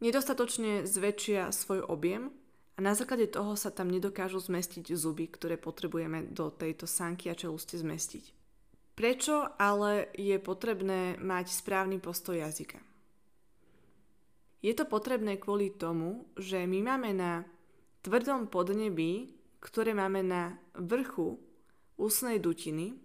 nedostatočne 0.00 0.88
zväčšia 0.88 1.52
svoj 1.52 1.84
objem 1.84 2.32
na 2.80 2.96
základe 2.96 3.28
toho 3.28 3.54
sa 3.54 3.70
tam 3.70 3.92
nedokážu 3.92 4.40
zmestiť 4.40 4.92
zuby, 4.96 5.28
ktoré 5.28 5.60
potrebujeme 5.60 6.26
do 6.32 6.48
tejto 6.50 6.88
sánky 6.88 7.28
a 7.28 7.38
čeluste 7.38 7.76
zmestiť. 7.76 8.32
Prečo 8.98 9.56
ale 9.56 10.12
je 10.16 10.36
potrebné 10.36 11.16
mať 11.16 11.52
správny 11.52 12.02
postoj 12.02 12.36
jazyka? 12.36 12.80
Je 14.60 14.76
to 14.76 14.84
potrebné 14.84 15.40
kvôli 15.40 15.72
tomu, 15.72 16.28
že 16.36 16.68
my 16.68 16.84
máme 16.84 17.16
na 17.16 17.48
tvrdom 18.04 18.52
podnebí, 18.52 19.32
ktoré 19.60 19.96
máme 19.96 20.20
na 20.20 20.56
vrchu 20.76 21.40
ústnej 21.96 22.40
dutiny, 22.40 22.96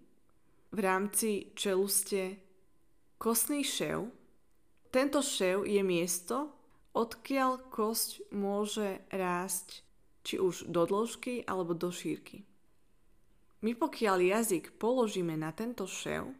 v 0.72 0.78
rámci 0.84 1.56
čeluste 1.56 2.36
kostný 3.16 3.64
šev. 3.64 4.12
Tento 4.92 5.24
šev 5.24 5.64
je 5.64 5.80
miesto, 5.80 6.55
odkiaľ 6.96 7.68
kosť 7.68 8.32
môže 8.32 9.04
rásť 9.12 9.84
či 10.24 10.40
už 10.40 10.72
do 10.72 10.88
dĺžky 10.88 11.44
alebo 11.44 11.76
do 11.76 11.92
šírky. 11.92 12.48
My 13.60 13.76
pokiaľ 13.76 14.18
jazyk 14.24 14.80
položíme 14.80 15.36
na 15.36 15.52
tento 15.52 15.84
šev, 15.84 16.32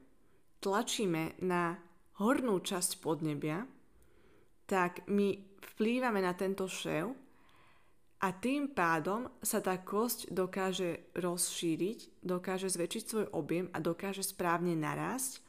tlačíme 0.64 1.38
na 1.44 1.76
hornú 2.18 2.58
časť 2.64 2.98
podnebia, 3.04 3.68
tak 4.66 5.06
my 5.06 5.38
vplývame 5.76 6.24
na 6.24 6.34
tento 6.34 6.66
šev 6.66 7.14
a 8.24 8.28
tým 8.32 8.72
pádom 8.72 9.28
sa 9.44 9.62
tá 9.62 9.78
kosť 9.78 10.32
dokáže 10.32 11.14
rozšíriť, 11.14 12.24
dokáže 12.24 12.72
zväčšiť 12.72 13.02
svoj 13.04 13.26
objem 13.30 13.70
a 13.70 13.78
dokáže 13.78 14.24
správne 14.24 14.74
narásť. 14.74 15.45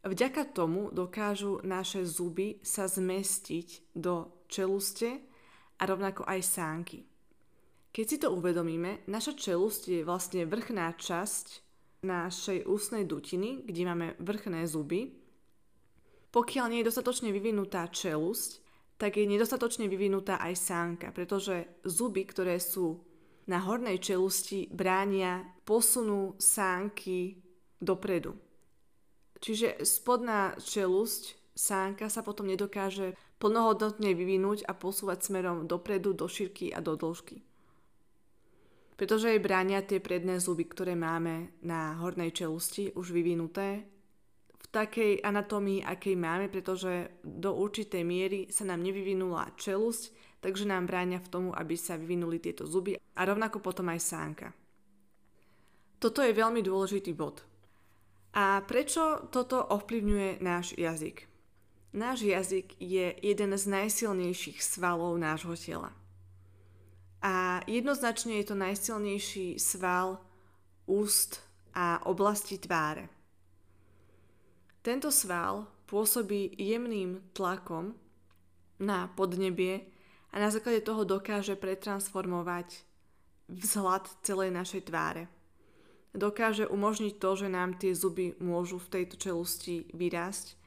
Vďaka 0.00 0.48
tomu 0.48 0.88
dokážu 0.88 1.60
naše 1.60 2.08
zuby 2.08 2.56
sa 2.64 2.88
zmestiť 2.88 3.92
do 3.92 4.32
čeluste 4.48 5.20
a 5.76 5.82
rovnako 5.84 6.24
aj 6.24 6.40
sánky. 6.40 6.98
Keď 7.92 8.04
si 8.08 8.16
to 8.16 8.32
uvedomíme, 8.32 9.04
naša 9.12 9.36
čelusť 9.36 9.82
je 9.92 10.00
vlastne 10.00 10.48
vrchná 10.48 10.96
časť 10.96 11.46
našej 12.00 12.64
ústnej 12.64 13.04
dutiny, 13.04 13.60
kde 13.66 13.82
máme 13.84 14.06
vrchné 14.16 14.64
zuby. 14.64 15.20
Pokiaľ 16.32 16.66
nie 16.70 16.80
je 16.80 16.88
dostatočne 16.88 17.28
vyvinutá 17.28 17.84
čelusť, 17.90 18.64
tak 18.96 19.20
je 19.20 19.28
nedostatočne 19.28 19.84
vyvinutá 19.84 20.40
aj 20.40 20.54
sánka, 20.56 21.08
pretože 21.12 21.80
zuby, 21.84 22.24
ktoré 22.24 22.56
sú 22.56 23.04
na 23.48 23.60
hornej 23.60 24.00
čelusti, 24.00 24.64
bránia 24.70 25.44
posunu 25.64 26.40
sánky 26.40 27.36
dopredu. 27.80 28.49
Čiže 29.40 29.82
spodná 29.84 30.56
čelusť, 30.60 31.52
sánka 31.56 32.12
sa 32.12 32.20
potom 32.20 32.48
nedokáže 32.48 33.16
plnohodnotne 33.40 34.12
vyvinúť 34.12 34.68
a 34.68 34.76
posúvať 34.76 35.24
smerom 35.24 35.64
dopredu, 35.64 36.12
do 36.12 36.28
šírky 36.28 36.72
a 36.72 36.84
do 36.84 36.96
dĺžky 36.96 37.40
pretože 39.00 39.32
jej 39.32 39.40
bránia 39.40 39.80
tie 39.80 39.96
predné 39.96 40.36
zuby, 40.36 40.68
ktoré 40.68 40.92
máme 40.92 41.56
na 41.64 41.96
hornej 42.04 42.36
čelusti 42.36 42.92
už 42.92 43.16
vyvinuté 43.16 43.88
v 44.60 44.66
takej 44.68 45.24
anatómii, 45.24 45.80
akej 45.80 46.20
máme, 46.20 46.52
pretože 46.52 47.08
do 47.24 47.56
určitej 47.56 48.04
miery 48.04 48.52
sa 48.52 48.68
nám 48.68 48.84
nevyvinula 48.84 49.56
čelusť, 49.56 50.36
takže 50.44 50.68
nám 50.68 50.84
bránia 50.84 51.16
v 51.16 51.32
tomu, 51.32 51.50
aby 51.56 51.80
sa 51.80 51.96
vyvinuli 51.96 52.44
tieto 52.44 52.68
zuby 52.68 53.00
a 53.00 53.20
rovnako 53.24 53.64
potom 53.64 53.88
aj 53.88 54.04
sánka. 54.04 54.52
Toto 55.96 56.20
je 56.20 56.36
veľmi 56.36 56.60
dôležitý 56.60 57.16
bod. 57.16 57.40
A 58.30 58.62
prečo 58.62 59.26
toto 59.34 59.58
ovplyvňuje 59.58 60.38
náš 60.38 60.78
jazyk? 60.78 61.26
Náš 61.90 62.22
jazyk 62.22 62.78
je 62.78 63.10
jeden 63.18 63.50
z 63.58 63.64
najsilnejších 63.66 64.62
svalov 64.62 65.18
nášho 65.18 65.58
tela. 65.58 65.90
A 67.20 67.60
jednoznačne 67.66 68.38
je 68.38 68.46
to 68.46 68.56
najsilnejší 68.56 69.58
sval 69.58 70.22
úst 70.86 71.42
a 71.74 71.98
oblasti 72.06 72.56
tváre. 72.62 73.10
Tento 74.80 75.10
sval 75.10 75.66
pôsobí 75.90 76.54
jemným 76.56 77.20
tlakom 77.34 77.98
na 78.80 79.10
podnebie 79.12 79.90
a 80.30 80.38
na 80.38 80.48
základe 80.48 80.86
toho 80.86 81.02
dokáže 81.02 81.58
pretransformovať 81.58 82.86
vzhľad 83.50 84.06
celej 84.22 84.54
našej 84.54 84.86
tváre. 84.86 85.26
Dokáže 86.10 86.66
umožniť 86.66 87.22
to, 87.22 87.30
že 87.38 87.48
nám 87.48 87.78
tie 87.78 87.94
zuby 87.94 88.34
môžu 88.42 88.82
v 88.82 88.90
tejto 88.98 89.14
čelusti 89.14 89.86
vyrásť 89.94 90.58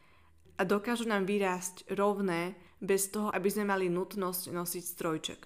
a 0.55 0.63
dokážu 0.63 1.03
nám 1.03 1.27
vyrásť 1.27 1.83
rovné 1.91 2.55
bez 2.79 3.11
toho, 3.11 3.27
aby 3.27 3.51
sme 3.51 3.67
mali 3.67 3.91
nutnosť 3.91 4.55
nosiť 4.55 4.83
strojček. 4.83 5.41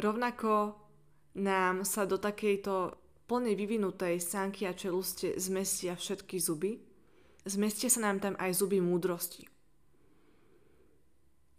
Rovnako 0.00 0.80
nám 1.36 1.84
sa 1.84 2.08
do 2.08 2.16
takejto 2.16 2.96
plne 3.28 3.52
vyvinutej 3.52 4.16
sánky 4.20 4.64
a 4.64 4.72
čeluste 4.72 5.36
zmestia 5.36 5.96
všetky 5.96 6.36
zuby. 6.40 6.80
Zmestia 7.44 7.92
sa 7.92 8.00
nám 8.08 8.24
tam 8.24 8.34
aj 8.40 8.56
zuby 8.56 8.80
múdrosti. 8.80 9.44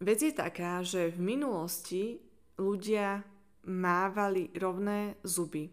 Vec 0.01 0.19
je 0.21 0.33
taká, 0.33 0.81
že 0.81 1.13
v 1.13 1.19
minulosti 1.37 2.19
ľudia 2.57 3.23
mávali 3.65 4.51
rovné 4.57 5.17
zuby. 5.23 5.71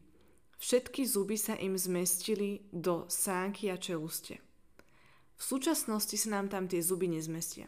Všetky 0.62 1.02
zuby 1.10 1.34
sa 1.34 1.58
im 1.58 1.74
zmestili 1.74 2.62
do 2.70 3.10
sánky 3.10 3.66
a 3.66 3.74
čeluste. 3.74 4.38
V 5.34 5.42
súčasnosti 5.42 6.14
sa 6.14 6.38
nám 6.38 6.54
tam 6.54 6.70
tie 6.70 6.78
zuby 6.78 7.10
nezmestia. 7.10 7.66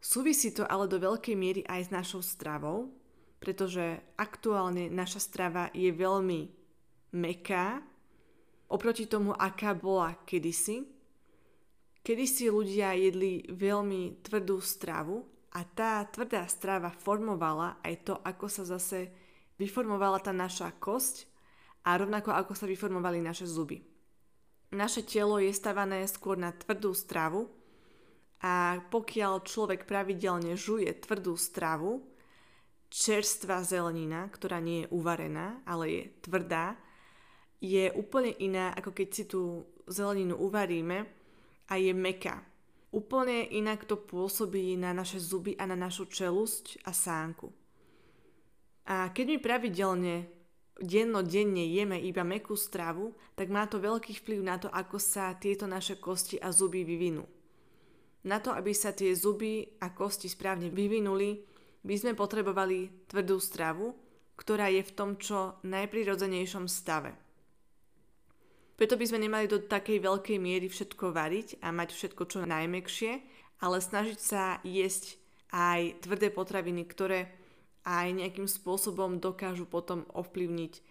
Súvisí 0.00 0.48
to 0.56 0.64
ale 0.64 0.88
do 0.88 0.96
veľkej 0.96 1.36
miery 1.36 1.60
aj 1.68 1.92
s 1.92 1.92
našou 1.92 2.24
stravou, 2.24 2.88
pretože 3.36 4.00
aktuálne 4.16 4.88
naša 4.88 5.20
strava 5.20 5.68
je 5.76 5.92
veľmi 5.92 6.48
meká 7.12 7.84
oproti 8.72 9.04
tomu, 9.04 9.36
aká 9.36 9.76
bola 9.76 10.16
kedysi. 10.24 10.88
Kedysi 12.00 12.48
ľudia 12.48 12.96
jedli 12.96 13.44
veľmi 13.44 14.24
tvrdú 14.24 14.56
stravu 14.64 15.20
a 15.52 15.68
tá 15.68 16.00
tvrdá 16.08 16.48
strava 16.48 16.88
formovala 16.88 17.76
aj 17.84 17.94
to, 18.08 18.14
ako 18.24 18.48
sa 18.48 18.64
zase 18.64 19.12
vyformovala 19.60 20.24
tá 20.24 20.32
naša 20.32 20.72
kosť 20.80 21.27
a 21.88 21.96
rovnako 21.96 22.36
ako 22.36 22.52
sa 22.52 22.68
vyformovali 22.68 23.24
naše 23.24 23.48
zuby. 23.48 23.80
Naše 24.76 25.08
telo 25.08 25.40
je 25.40 25.48
stavané 25.48 26.04
skôr 26.04 26.36
na 26.36 26.52
tvrdú 26.52 26.92
stravu 26.92 27.48
a 28.44 28.84
pokiaľ 28.92 29.48
človek 29.48 29.88
pravidelne 29.88 30.52
žuje 30.52 30.92
tvrdú 31.00 31.32
stravu, 31.40 32.04
čerstvá 32.92 33.64
zelenina, 33.64 34.28
ktorá 34.28 34.60
nie 34.60 34.84
je 34.84 34.90
uvarená, 34.92 35.64
ale 35.64 35.84
je 35.88 36.02
tvrdá, 36.28 36.76
je 37.64 37.88
úplne 37.96 38.36
iná, 38.36 38.76
ako 38.76 38.92
keď 38.92 39.08
si 39.08 39.24
tú 39.24 39.64
zeleninu 39.88 40.36
uvaríme 40.36 41.08
a 41.72 41.74
je 41.80 41.96
meká. 41.96 42.44
Úplne 42.92 43.48
inak 43.48 43.88
to 43.88 43.96
pôsobí 43.96 44.76
na 44.76 44.92
naše 44.92 45.20
zuby 45.20 45.56
a 45.56 45.64
na 45.64 45.76
našu 45.76 46.04
čelusť 46.08 46.84
a 46.84 46.92
sánku. 46.92 47.48
A 48.88 49.12
keď 49.12 49.24
my 49.36 49.38
pravidelne 49.40 50.37
dennodenne 50.78 51.66
jeme 51.66 51.98
iba 51.98 52.22
mekú 52.22 52.54
stravu, 52.54 53.14
tak 53.34 53.50
má 53.50 53.66
to 53.66 53.82
veľký 53.82 54.22
vplyv 54.22 54.40
na 54.42 54.56
to, 54.58 54.70
ako 54.70 54.96
sa 55.02 55.34
tieto 55.34 55.66
naše 55.66 55.98
kosti 55.98 56.38
a 56.38 56.54
zuby 56.54 56.86
vyvinú. 56.86 57.26
Na 58.26 58.42
to, 58.42 58.50
aby 58.50 58.74
sa 58.74 58.94
tie 58.94 59.14
zuby 59.14 59.78
a 59.82 59.94
kosti 59.94 60.26
správne 60.26 60.70
vyvinuli, 60.70 61.42
by 61.82 61.94
sme 61.94 62.12
potrebovali 62.18 63.06
tvrdú 63.06 63.38
stravu, 63.38 63.94
ktorá 64.38 64.70
je 64.70 64.82
v 64.82 64.94
tom 64.94 65.18
čo 65.18 65.58
najprirodzenejšom 65.62 66.66
stave. 66.66 67.14
Preto 68.78 68.94
by 68.94 69.04
sme 69.10 69.26
nemali 69.26 69.50
do 69.50 69.58
takej 69.58 69.98
veľkej 69.98 70.38
miery 70.38 70.70
všetko 70.70 71.10
variť 71.10 71.58
a 71.58 71.74
mať 71.74 71.90
všetko 71.94 72.22
čo 72.30 72.46
najmekšie, 72.46 73.12
ale 73.58 73.82
snažiť 73.82 74.18
sa 74.22 74.62
jesť 74.62 75.18
aj 75.50 76.06
tvrdé 76.06 76.30
potraviny, 76.30 76.86
ktoré 76.86 77.37
aj 77.88 78.12
nejakým 78.12 78.44
spôsobom 78.44 79.16
dokážu 79.16 79.64
potom 79.64 80.04
ovplyvniť 80.12 80.84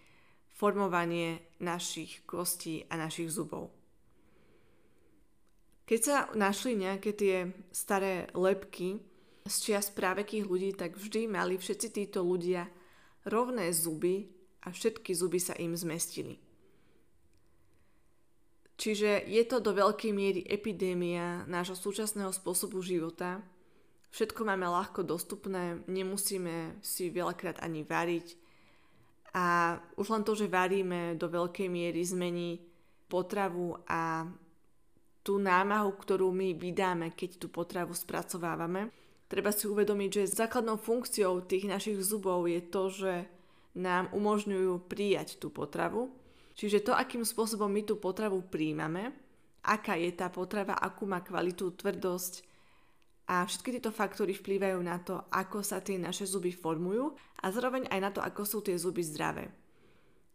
formovanie 0.50 1.38
našich 1.62 2.26
kostí 2.26 2.82
a 2.90 2.98
našich 2.98 3.30
zubov. 3.30 3.70
Keď 5.86 6.00
sa 6.02 6.16
našli 6.34 6.74
nejaké 6.74 7.14
tie 7.14 7.54
staré 7.70 8.26
lepky, 8.34 8.98
z 9.48 9.56
čias 9.64 9.88
právekých 9.88 10.44
ľudí, 10.44 10.70
tak 10.76 10.94
vždy 10.94 11.24
mali 11.26 11.56
všetci 11.56 11.88
títo 11.88 12.20
ľudia 12.20 12.68
rovné 13.24 13.72
zuby 13.72 14.28
a 14.62 14.70
všetky 14.70 15.16
zuby 15.16 15.40
sa 15.40 15.56
im 15.56 15.72
zmestili. 15.72 16.36
Čiže 18.78 19.26
je 19.26 19.42
to 19.42 19.58
do 19.58 19.74
veľkej 19.74 20.12
miery 20.14 20.46
epidémia 20.46 21.42
nášho 21.50 21.74
súčasného 21.74 22.30
spôsobu 22.30 22.78
života. 22.78 23.42
Všetko 24.08 24.40
máme 24.48 24.64
ľahko 24.64 25.04
dostupné, 25.04 25.84
nemusíme 25.84 26.80
si 26.80 27.12
veľakrát 27.12 27.60
ani 27.60 27.84
variť. 27.84 28.36
A 29.36 29.76
už 30.00 30.06
len 30.08 30.24
to, 30.24 30.32
že 30.32 30.48
varíme, 30.48 31.20
do 31.20 31.28
veľkej 31.28 31.68
miery 31.68 32.00
zmení 32.00 32.64
potravu 33.06 33.76
a 33.84 34.24
tú 35.20 35.36
námahu, 35.36 35.92
ktorú 35.92 36.32
my 36.32 36.56
vydáme, 36.56 37.12
keď 37.12 37.36
tú 37.36 37.52
potravu 37.52 37.92
spracovávame. 37.92 38.88
Treba 39.28 39.52
si 39.52 39.68
uvedomiť, 39.68 40.24
že 40.24 40.40
základnou 40.40 40.80
funkciou 40.80 41.44
tých 41.44 41.68
našich 41.68 42.00
zubov 42.00 42.48
je 42.48 42.64
to, 42.64 42.82
že 42.88 43.14
nám 43.76 44.08
umožňujú 44.16 44.88
prijať 44.88 45.36
tú 45.36 45.52
potravu. 45.52 46.08
Čiže 46.56 46.80
to, 46.80 46.92
akým 46.96 47.28
spôsobom 47.28 47.68
my 47.68 47.84
tú 47.84 48.00
potravu 48.00 48.40
príjmame, 48.40 49.12
aká 49.60 50.00
je 50.00 50.10
tá 50.16 50.32
potrava, 50.32 50.80
akú 50.80 51.04
má 51.04 51.20
kvalitu, 51.20 51.76
tvrdosť 51.76 52.47
a 53.28 53.44
všetky 53.44 53.76
tieto 53.76 53.92
faktory 53.92 54.32
vplývajú 54.32 54.80
na 54.80 54.96
to, 55.04 55.20
ako 55.28 55.60
sa 55.60 55.84
tie 55.84 56.00
naše 56.00 56.24
zuby 56.24 56.48
formujú 56.48 57.12
a 57.44 57.52
zároveň 57.52 57.84
aj 57.92 58.00
na 58.00 58.10
to, 58.10 58.24
ako 58.24 58.42
sú 58.48 58.58
tie 58.64 58.74
zuby 58.80 59.04
zdravé. 59.04 59.52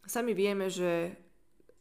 Sami 0.06 0.38
vieme, 0.38 0.70
že 0.70 1.18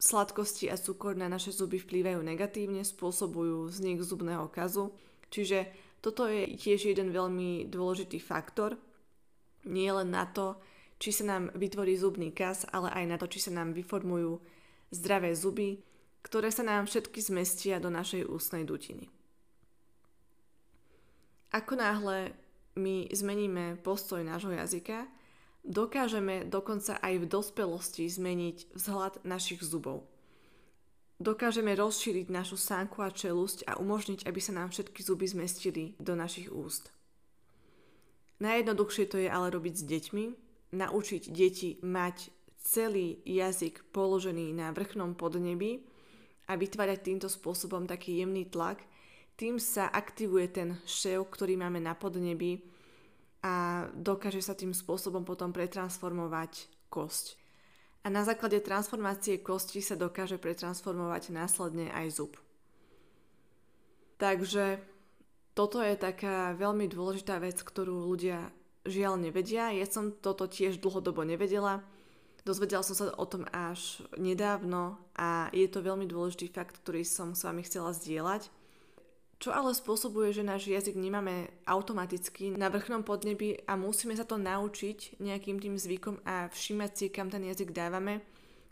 sladkosti 0.00 0.72
a 0.72 0.80
cukor 0.80 1.14
na 1.14 1.28
naše 1.28 1.52
zuby 1.52 1.76
vplývajú 1.76 2.24
negatívne, 2.24 2.80
spôsobujú 2.80 3.68
vznik 3.68 4.00
zubného 4.00 4.48
kazu, 4.48 4.96
čiže 5.28 5.68
toto 6.02 6.26
je 6.26 6.58
tiež 6.58 6.90
jeden 6.90 7.14
veľmi 7.14 7.70
dôležitý 7.70 8.18
faktor, 8.18 8.80
nie 9.68 9.86
len 9.92 10.10
na 10.10 10.26
to, 10.26 10.58
či 10.98 11.14
sa 11.14 11.28
nám 11.28 11.54
vytvorí 11.54 11.94
zubný 11.94 12.34
kas, 12.34 12.66
ale 12.72 12.90
aj 12.90 13.04
na 13.06 13.16
to, 13.20 13.30
či 13.30 13.38
sa 13.38 13.54
nám 13.54 13.76
vyformujú 13.76 14.42
zdravé 14.90 15.34
zuby, 15.38 15.82
ktoré 16.26 16.50
sa 16.50 16.66
nám 16.66 16.90
všetky 16.90 17.18
zmestia 17.22 17.78
do 17.78 17.90
našej 17.90 18.26
ústnej 18.26 18.66
dutiny. 18.66 19.21
Ako 21.52 21.76
náhle 21.76 22.32
my 22.80 23.12
zmeníme 23.12 23.76
postoj 23.84 24.24
nášho 24.24 24.56
jazyka, 24.56 25.04
dokážeme 25.60 26.48
dokonca 26.48 26.96
aj 26.96 27.20
v 27.20 27.28
dospelosti 27.28 28.08
zmeniť 28.08 28.72
vzhľad 28.72 29.20
našich 29.28 29.60
zubov. 29.60 30.08
Dokážeme 31.22 31.76
rozšíriť 31.76 32.32
našu 32.32 32.56
sánku 32.58 33.04
a 33.04 33.12
čelusť 33.12 33.68
a 33.68 33.78
umožniť, 33.78 34.26
aby 34.26 34.40
sa 34.40 34.56
nám 34.56 34.72
všetky 34.72 35.04
zuby 35.04 35.28
zmestili 35.28 35.94
do 36.00 36.16
našich 36.16 36.50
úst. 36.50 36.90
Najjednoduchšie 38.42 39.04
to 39.06 39.22
je 39.22 39.30
ale 39.30 39.54
robiť 39.54 39.74
s 39.76 39.84
deťmi, 39.86 40.24
naučiť 40.74 41.22
deti 41.30 41.78
mať 41.84 42.32
celý 42.58 43.22
jazyk 43.22 43.92
položený 43.94 44.50
na 44.50 44.74
vrchnom 44.74 45.14
podnebí 45.14 45.86
a 46.50 46.58
vytvárať 46.58 46.98
týmto 47.06 47.28
spôsobom 47.30 47.86
taký 47.86 48.18
jemný 48.18 48.50
tlak, 48.50 48.82
tým 49.36 49.56
sa 49.58 49.88
aktivuje 49.88 50.46
ten 50.52 50.68
šev, 50.84 51.26
ktorý 51.28 51.56
máme 51.58 51.80
na 51.80 51.96
podnebí 51.96 52.62
a 53.42 53.86
dokáže 53.96 54.38
sa 54.38 54.54
tým 54.54 54.70
spôsobom 54.70 55.26
potom 55.26 55.50
pretransformovať 55.50 56.70
kosť. 56.92 57.40
A 58.02 58.10
na 58.10 58.26
základe 58.26 58.58
transformácie 58.58 59.38
kosti 59.38 59.78
sa 59.78 59.94
dokáže 59.94 60.38
pretransformovať 60.38 61.30
následne 61.30 61.90
aj 61.94 62.18
zub. 62.18 62.32
Takže 64.18 64.82
toto 65.54 65.82
je 65.82 65.94
taká 65.98 66.54
veľmi 66.54 66.90
dôležitá 66.90 67.38
vec, 67.38 67.62
ktorú 67.62 68.10
ľudia 68.10 68.50
žiaľ 68.86 69.18
nevedia. 69.18 69.70
Ja 69.70 69.86
som 69.86 70.14
toto 70.14 70.50
tiež 70.50 70.82
dlhodobo 70.82 71.22
nevedela. 71.22 71.82
Dozvedela 72.42 72.82
som 72.82 72.98
sa 72.98 73.14
o 73.14 73.26
tom 73.26 73.46
až 73.54 74.02
nedávno 74.18 74.98
a 75.14 75.46
je 75.54 75.66
to 75.70 75.78
veľmi 75.78 76.10
dôležitý 76.10 76.50
fakt, 76.50 76.82
ktorý 76.82 77.06
som 77.06 77.38
s 77.38 77.46
vami 77.46 77.62
chcela 77.62 77.94
zdieľať. 77.94 78.50
Čo 79.42 79.50
ale 79.50 79.74
spôsobuje, 79.74 80.30
že 80.30 80.46
náš 80.46 80.70
jazyk 80.70 80.94
nemáme 80.94 81.50
automaticky 81.66 82.54
na 82.54 82.70
vrchnom 82.70 83.02
podnebí 83.02 83.66
a 83.66 83.74
musíme 83.74 84.14
sa 84.14 84.22
to 84.22 84.38
naučiť 84.38 85.18
nejakým 85.18 85.58
tým 85.58 85.74
zvykom 85.74 86.22
a 86.22 86.46
všímať 86.46 86.90
si, 86.94 87.06
kam 87.10 87.26
ten 87.26 87.42
jazyk 87.50 87.74
dávame, 87.74 88.22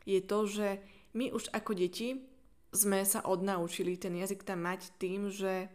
je 0.06 0.22
to, 0.22 0.46
že 0.46 0.78
my 1.18 1.34
už 1.34 1.50
ako 1.50 1.74
deti 1.74 2.22
sme 2.70 3.02
sa 3.02 3.26
odnaučili 3.26 3.98
ten 3.98 4.14
jazyk 4.14 4.46
tam 4.46 4.62
mať 4.62 4.94
tým, 4.94 5.26
že 5.34 5.66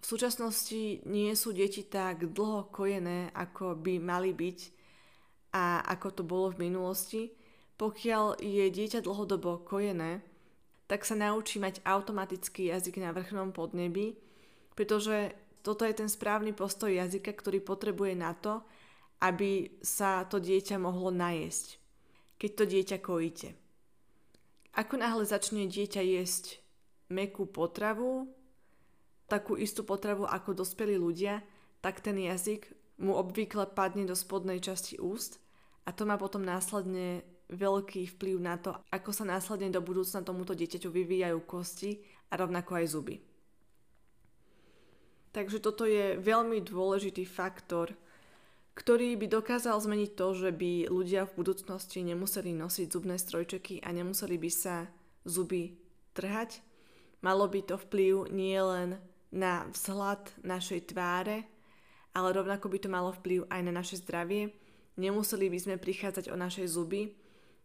v 0.00 0.04
súčasnosti 0.08 1.04
nie 1.04 1.28
sú 1.36 1.52
deti 1.52 1.84
tak 1.84 2.32
dlho 2.32 2.72
kojené, 2.72 3.28
ako 3.36 3.76
by 3.76 4.00
mali 4.00 4.32
byť 4.32 4.58
a 5.52 5.84
ako 5.84 6.08
to 6.16 6.22
bolo 6.24 6.56
v 6.56 6.70
minulosti. 6.70 7.36
Pokiaľ 7.76 8.40
je 8.40 8.72
dieťa 8.72 9.04
dlhodobo 9.04 9.68
kojené, 9.68 10.24
tak 10.88 11.04
sa 11.04 11.14
naučí 11.14 11.60
mať 11.60 11.84
automatický 11.84 12.72
jazyk 12.72 12.98
na 13.04 13.12
vrchnom 13.12 13.52
podnebí, 13.52 14.16
pretože 14.72 15.36
toto 15.60 15.84
je 15.84 15.92
ten 15.92 16.08
správny 16.08 16.56
postoj 16.56 16.88
jazyka, 16.88 17.28
ktorý 17.36 17.60
potrebuje 17.60 18.16
na 18.16 18.32
to, 18.32 18.64
aby 19.20 19.68
sa 19.84 20.24
to 20.24 20.40
dieťa 20.40 20.80
mohlo 20.80 21.12
najesť, 21.12 21.76
keď 22.40 22.50
to 22.56 22.64
dieťa 22.64 22.98
kojíte. 23.04 23.48
Ako 24.78 24.94
náhle 24.96 25.28
začne 25.28 25.68
dieťa 25.68 26.00
jesť 26.00 26.64
mekú 27.12 27.44
potravu, 27.44 28.30
takú 29.28 29.60
istú 29.60 29.84
potravu 29.84 30.24
ako 30.24 30.56
dospelí 30.56 30.96
ľudia, 30.96 31.44
tak 31.84 32.00
ten 32.00 32.16
jazyk 32.16 32.72
mu 33.02 33.12
obvykle 33.12 33.68
padne 33.76 34.08
do 34.08 34.16
spodnej 34.16 34.62
časti 34.64 34.96
úst 34.96 35.36
a 35.84 35.92
to 35.92 36.08
má 36.08 36.16
potom 36.16 36.42
následne 36.42 37.22
veľký 37.48 38.16
vplyv 38.16 38.36
na 38.40 38.60
to, 38.60 38.76
ako 38.92 39.10
sa 39.12 39.24
následne 39.24 39.72
do 39.72 39.80
budúcna 39.80 40.20
tomuto 40.20 40.52
dieťaťu 40.52 40.88
vyvíjajú 40.92 41.38
kosti 41.48 42.00
a 42.28 42.36
rovnako 42.36 42.76
aj 42.76 42.86
zuby. 42.92 43.16
Takže 45.32 45.60
toto 45.60 45.84
je 45.84 46.16
veľmi 46.20 46.60
dôležitý 46.64 47.24
faktor, 47.28 47.92
ktorý 48.76 49.18
by 49.18 49.26
dokázal 49.26 49.74
zmeniť 49.74 50.10
to, 50.14 50.28
že 50.38 50.50
by 50.54 50.86
ľudia 50.86 51.26
v 51.26 51.36
budúcnosti 51.36 52.04
nemuseli 52.04 52.54
nosiť 52.54 52.86
zubné 52.94 53.18
strojčeky 53.18 53.82
a 53.82 53.90
nemuseli 53.90 54.38
by 54.38 54.50
sa 54.52 54.86
zuby 55.26 55.74
trhať. 56.14 56.62
Malo 57.18 57.50
by 57.50 57.60
to 57.66 57.74
vplyv 57.74 58.30
nielen 58.30 59.02
na 59.34 59.66
vzhľad 59.74 60.30
našej 60.46 60.94
tváre, 60.94 61.44
ale 62.14 62.28
rovnako 62.30 62.70
by 62.70 62.78
to 62.78 62.88
malo 62.88 63.10
vplyv 63.10 63.50
aj 63.50 63.60
na 63.66 63.72
naše 63.74 63.98
zdravie. 63.98 64.54
Nemuseli 64.94 65.50
by 65.50 65.58
sme 65.58 65.74
prichádzať 65.76 66.30
o 66.30 66.36
naše 66.38 66.64
zuby, 66.70 67.14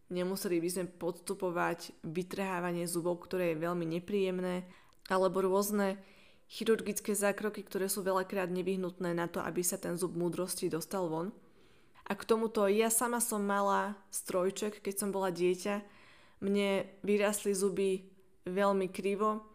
nemuseli 0.08 0.60
by 0.60 0.68
sme 0.68 0.84
podstupovať 0.88 1.94
vytrhávanie 2.04 2.84
zubov, 2.88 3.24
ktoré 3.24 3.52
je 3.52 3.62
veľmi 3.64 3.86
nepríjemné, 3.98 4.64
alebo 5.08 5.44
rôzne 5.44 6.00
chirurgické 6.48 7.16
zákroky, 7.16 7.64
ktoré 7.64 7.88
sú 7.88 8.04
veľakrát 8.04 8.52
nevyhnutné 8.52 9.16
na 9.16 9.26
to, 9.28 9.40
aby 9.40 9.64
sa 9.64 9.80
ten 9.80 9.96
zub 9.96 10.16
múdrosti 10.16 10.68
dostal 10.68 11.08
von. 11.08 11.32
A 12.04 12.12
k 12.12 12.22
tomuto 12.28 12.68
ja 12.68 12.92
sama 12.92 13.20
som 13.20 13.40
mala 13.40 13.96
strojček, 14.12 14.84
keď 14.84 14.94
som 15.00 15.08
bola 15.08 15.32
dieťa. 15.32 15.80
Mne 16.44 16.84
vyrastli 17.00 17.56
zuby 17.56 18.04
veľmi 18.44 18.92
krivo, 18.92 19.54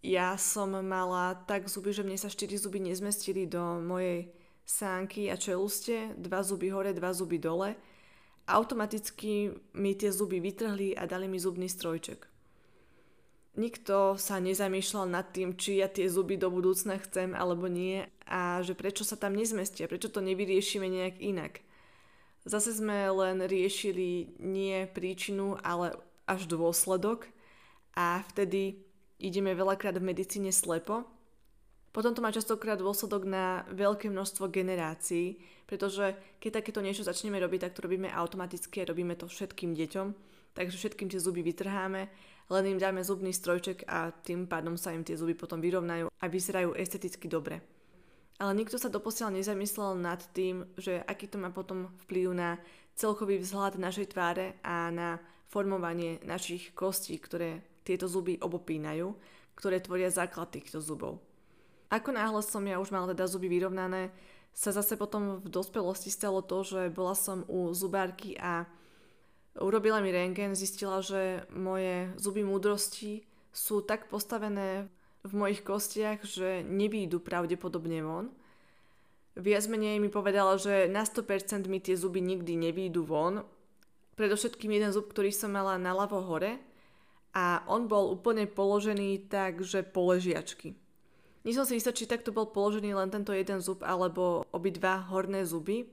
ja 0.00 0.32
som 0.40 0.72
mala 0.80 1.36
tak 1.44 1.68
zuby, 1.68 1.92
že 1.92 2.00
mne 2.00 2.16
sa 2.16 2.32
4 2.32 2.56
zuby 2.56 2.80
nezmestili 2.80 3.44
do 3.44 3.60
mojej 3.84 4.32
sánky 4.64 5.28
a 5.28 5.36
čeluste, 5.36 6.16
dva 6.16 6.40
zuby 6.40 6.72
hore, 6.72 6.96
dva 6.96 7.12
zuby 7.12 7.36
dole. 7.36 7.76
Automaticky 8.50 9.54
mi 9.78 9.94
tie 9.94 10.10
zuby 10.10 10.42
vytrhli 10.42 10.98
a 10.98 11.06
dali 11.06 11.30
mi 11.30 11.38
zubný 11.38 11.70
strojček. 11.70 12.26
Nikto 13.58 14.14
sa 14.14 14.38
nezamýšľal 14.38 15.06
nad 15.10 15.30
tým, 15.34 15.58
či 15.58 15.82
ja 15.82 15.90
tie 15.90 16.06
zuby 16.06 16.38
do 16.38 16.50
budúcna 16.50 16.98
chcem 17.02 17.34
alebo 17.34 17.66
nie 17.66 18.06
a 18.26 18.62
že 18.62 18.78
prečo 18.78 19.02
sa 19.02 19.18
tam 19.18 19.34
nezmestia, 19.34 19.90
prečo 19.90 20.10
to 20.10 20.22
nevyriešime 20.22 20.86
nejak 20.86 21.18
inak. 21.18 21.62
Zase 22.46 22.72
sme 22.72 23.10
len 23.10 23.42
riešili 23.44 24.38
nie 24.40 24.88
príčinu, 24.88 25.60
ale 25.60 25.98
až 26.24 26.46
dôsledok 26.46 27.28
a 27.92 28.22
vtedy 28.32 28.80
ideme 29.20 29.52
veľakrát 29.52 29.98
v 29.98 30.08
medicíne 30.14 30.54
slepo. 30.54 31.04
Potom 31.90 32.14
to 32.14 32.22
má 32.22 32.30
častokrát 32.30 32.78
dôsledok 32.78 33.26
na 33.26 33.66
veľké 33.74 34.06
množstvo 34.14 34.46
generácií, 34.46 35.42
pretože 35.66 36.14
keď 36.38 36.62
takéto 36.62 36.78
niečo 36.78 37.02
začneme 37.02 37.42
robiť, 37.42 37.66
tak 37.66 37.74
to 37.74 37.82
robíme 37.82 38.06
automaticky 38.06 38.82
a 38.82 38.88
robíme 38.90 39.18
to 39.18 39.26
všetkým 39.26 39.74
deťom. 39.74 40.08
Takže 40.54 40.78
všetkým 40.78 41.10
tie 41.10 41.22
zuby 41.22 41.42
vytrháme, 41.46 42.10
len 42.50 42.64
im 42.66 42.78
dáme 42.78 43.02
zubný 43.06 43.30
strojček 43.30 43.86
a 43.86 44.10
tým 44.10 44.50
pádom 44.50 44.74
sa 44.74 44.90
im 44.90 45.06
tie 45.06 45.14
zuby 45.14 45.38
potom 45.38 45.62
vyrovnajú 45.62 46.10
a 46.10 46.24
vyzerajú 46.26 46.74
esteticky 46.74 47.30
dobre. 47.30 47.62
Ale 48.42 48.56
nikto 48.58 48.74
sa 48.78 48.90
doposiaľ 48.90 49.38
nezamyslel 49.38 49.94
nad 50.00 50.18
tým, 50.34 50.66
že 50.74 50.98
aký 51.06 51.30
to 51.30 51.38
má 51.38 51.54
potom 51.54 51.94
vplyv 52.06 52.34
na 52.34 52.50
celkový 52.98 53.38
vzhľad 53.38 53.78
našej 53.78 54.16
tváre 54.16 54.58
a 54.66 54.90
na 54.90 55.22
formovanie 55.46 56.18
našich 56.26 56.74
kostí, 56.74 57.18
ktoré 57.18 57.62
tieto 57.86 58.10
zuby 58.10 58.38
obopínajú, 58.38 59.14
ktoré 59.54 59.78
tvoria 59.78 60.10
základ 60.10 60.50
týchto 60.50 60.82
zubov. 60.82 61.29
Ako 61.90 62.14
náhle 62.14 62.38
som 62.46 62.62
ja 62.62 62.78
už 62.78 62.94
mala 62.94 63.10
teda 63.10 63.26
zuby 63.26 63.50
vyrovnané, 63.50 64.14
sa 64.54 64.70
zase 64.70 64.94
potom 64.94 65.42
v 65.42 65.48
dospelosti 65.50 66.10
stalo 66.10 66.42
to, 66.42 66.62
že 66.62 66.90
bola 66.90 67.14
som 67.14 67.46
u 67.46 67.70
zubárky 67.74 68.34
a 68.38 68.66
urobila 69.58 69.98
mi 69.98 70.14
rengen, 70.14 70.54
zistila, 70.54 71.02
že 71.02 71.46
moje 71.50 72.14
zuby 72.18 72.46
múdrosti 72.46 73.26
sú 73.50 73.82
tak 73.82 74.06
postavené 74.06 74.86
v 75.26 75.32
mojich 75.34 75.66
kostiach, 75.66 76.22
že 76.22 76.62
nevýjdu 76.62 77.20
pravdepodobne 77.20 78.00
von. 78.06 78.30
Viac 79.38 79.66
menej 79.70 80.02
mi 80.02 80.10
povedala, 80.10 80.58
že 80.58 80.90
na 80.90 81.06
100% 81.06 81.66
mi 81.70 81.78
tie 81.78 81.94
zuby 81.94 82.22
nikdy 82.22 82.58
nevýjdu 82.58 83.02
von. 83.06 83.46
Predovšetkým 84.18 84.70
jeden 84.74 84.90
zub, 84.90 85.10
ktorý 85.10 85.30
som 85.30 85.54
mala 85.54 85.78
na 85.78 85.94
ľavo 85.94 86.22
hore, 86.22 86.58
a 87.30 87.62
on 87.70 87.86
bol 87.86 88.10
úplne 88.10 88.50
položený 88.50 89.30
tak, 89.30 89.62
že 89.62 89.86
poležiačky. 89.86 90.74
Nie 91.40 91.56
som 91.56 91.64
si 91.64 91.80
istá, 91.80 91.90
či 91.94 92.04
takto 92.04 92.36
bol 92.36 92.52
položený 92.52 92.92
len 92.92 93.08
tento 93.08 93.32
jeden 93.32 93.64
zub 93.64 93.80
alebo 93.80 94.44
obidva 94.52 95.00
horné 95.08 95.48
zuby, 95.48 95.88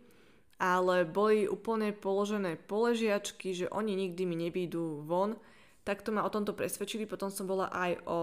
ale 0.59 1.07
boli 1.07 1.47
úplne 1.47 1.95
položené 1.95 2.59
poležiačky, 2.67 3.55
že 3.55 3.71
oni 3.71 3.95
nikdy 3.95 4.23
mi 4.27 4.35
nevídu 4.35 5.07
von. 5.07 5.39
Takto 5.87 6.11
ma 6.11 6.27
o 6.27 6.33
tomto 6.33 6.51
presvedčili, 6.51 7.07
potom 7.07 7.31
som 7.31 7.47
bola 7.47 7.71
aj 7.71 7.91
o 8.03 8.19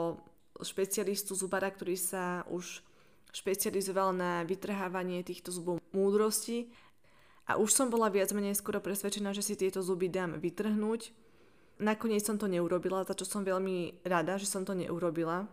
špecialistu 0.60 1.32
zubara, 1.32 1.72
ktorý 1.72 1.96
sa 1.96 2.44
už 2.52 2.84
špecializoval 3.34 4.12
na 4.14 4.44
vytrhávanie 4.46 5.24
týchto 5.26 5.50
zubov 5.50 5.82
múdrosti 5.90 6.70
a 7.50 7.58
už 7.58 7.72
som 7.72 7.90
bola 7.90 8.12
viac 8.12 8.30
menej 8.30 8.54
skoro 8.54 8.78
presvedčená, 8.78 9.34
že 9.34 9.42
si 9.42 9.58
tieto 9.58 9.82
zuby 9.82 10.06
dám 10.06 10.38
vytrhnúť. 10.38 11.10
Nakoniec 11.82 12.22
som 12.22 12.38
to 12.38 12.46
neurobila, 12.46 13.02
za 13.02 13.18
čo 13.18 13.26
som 13.26 13.42
veľmi 13.42 14.06
rada, 14.06 14.38
že 14.38 14.46
som 14.46 14.62
to 14.62 14.78
neurobila. 14.78 15.50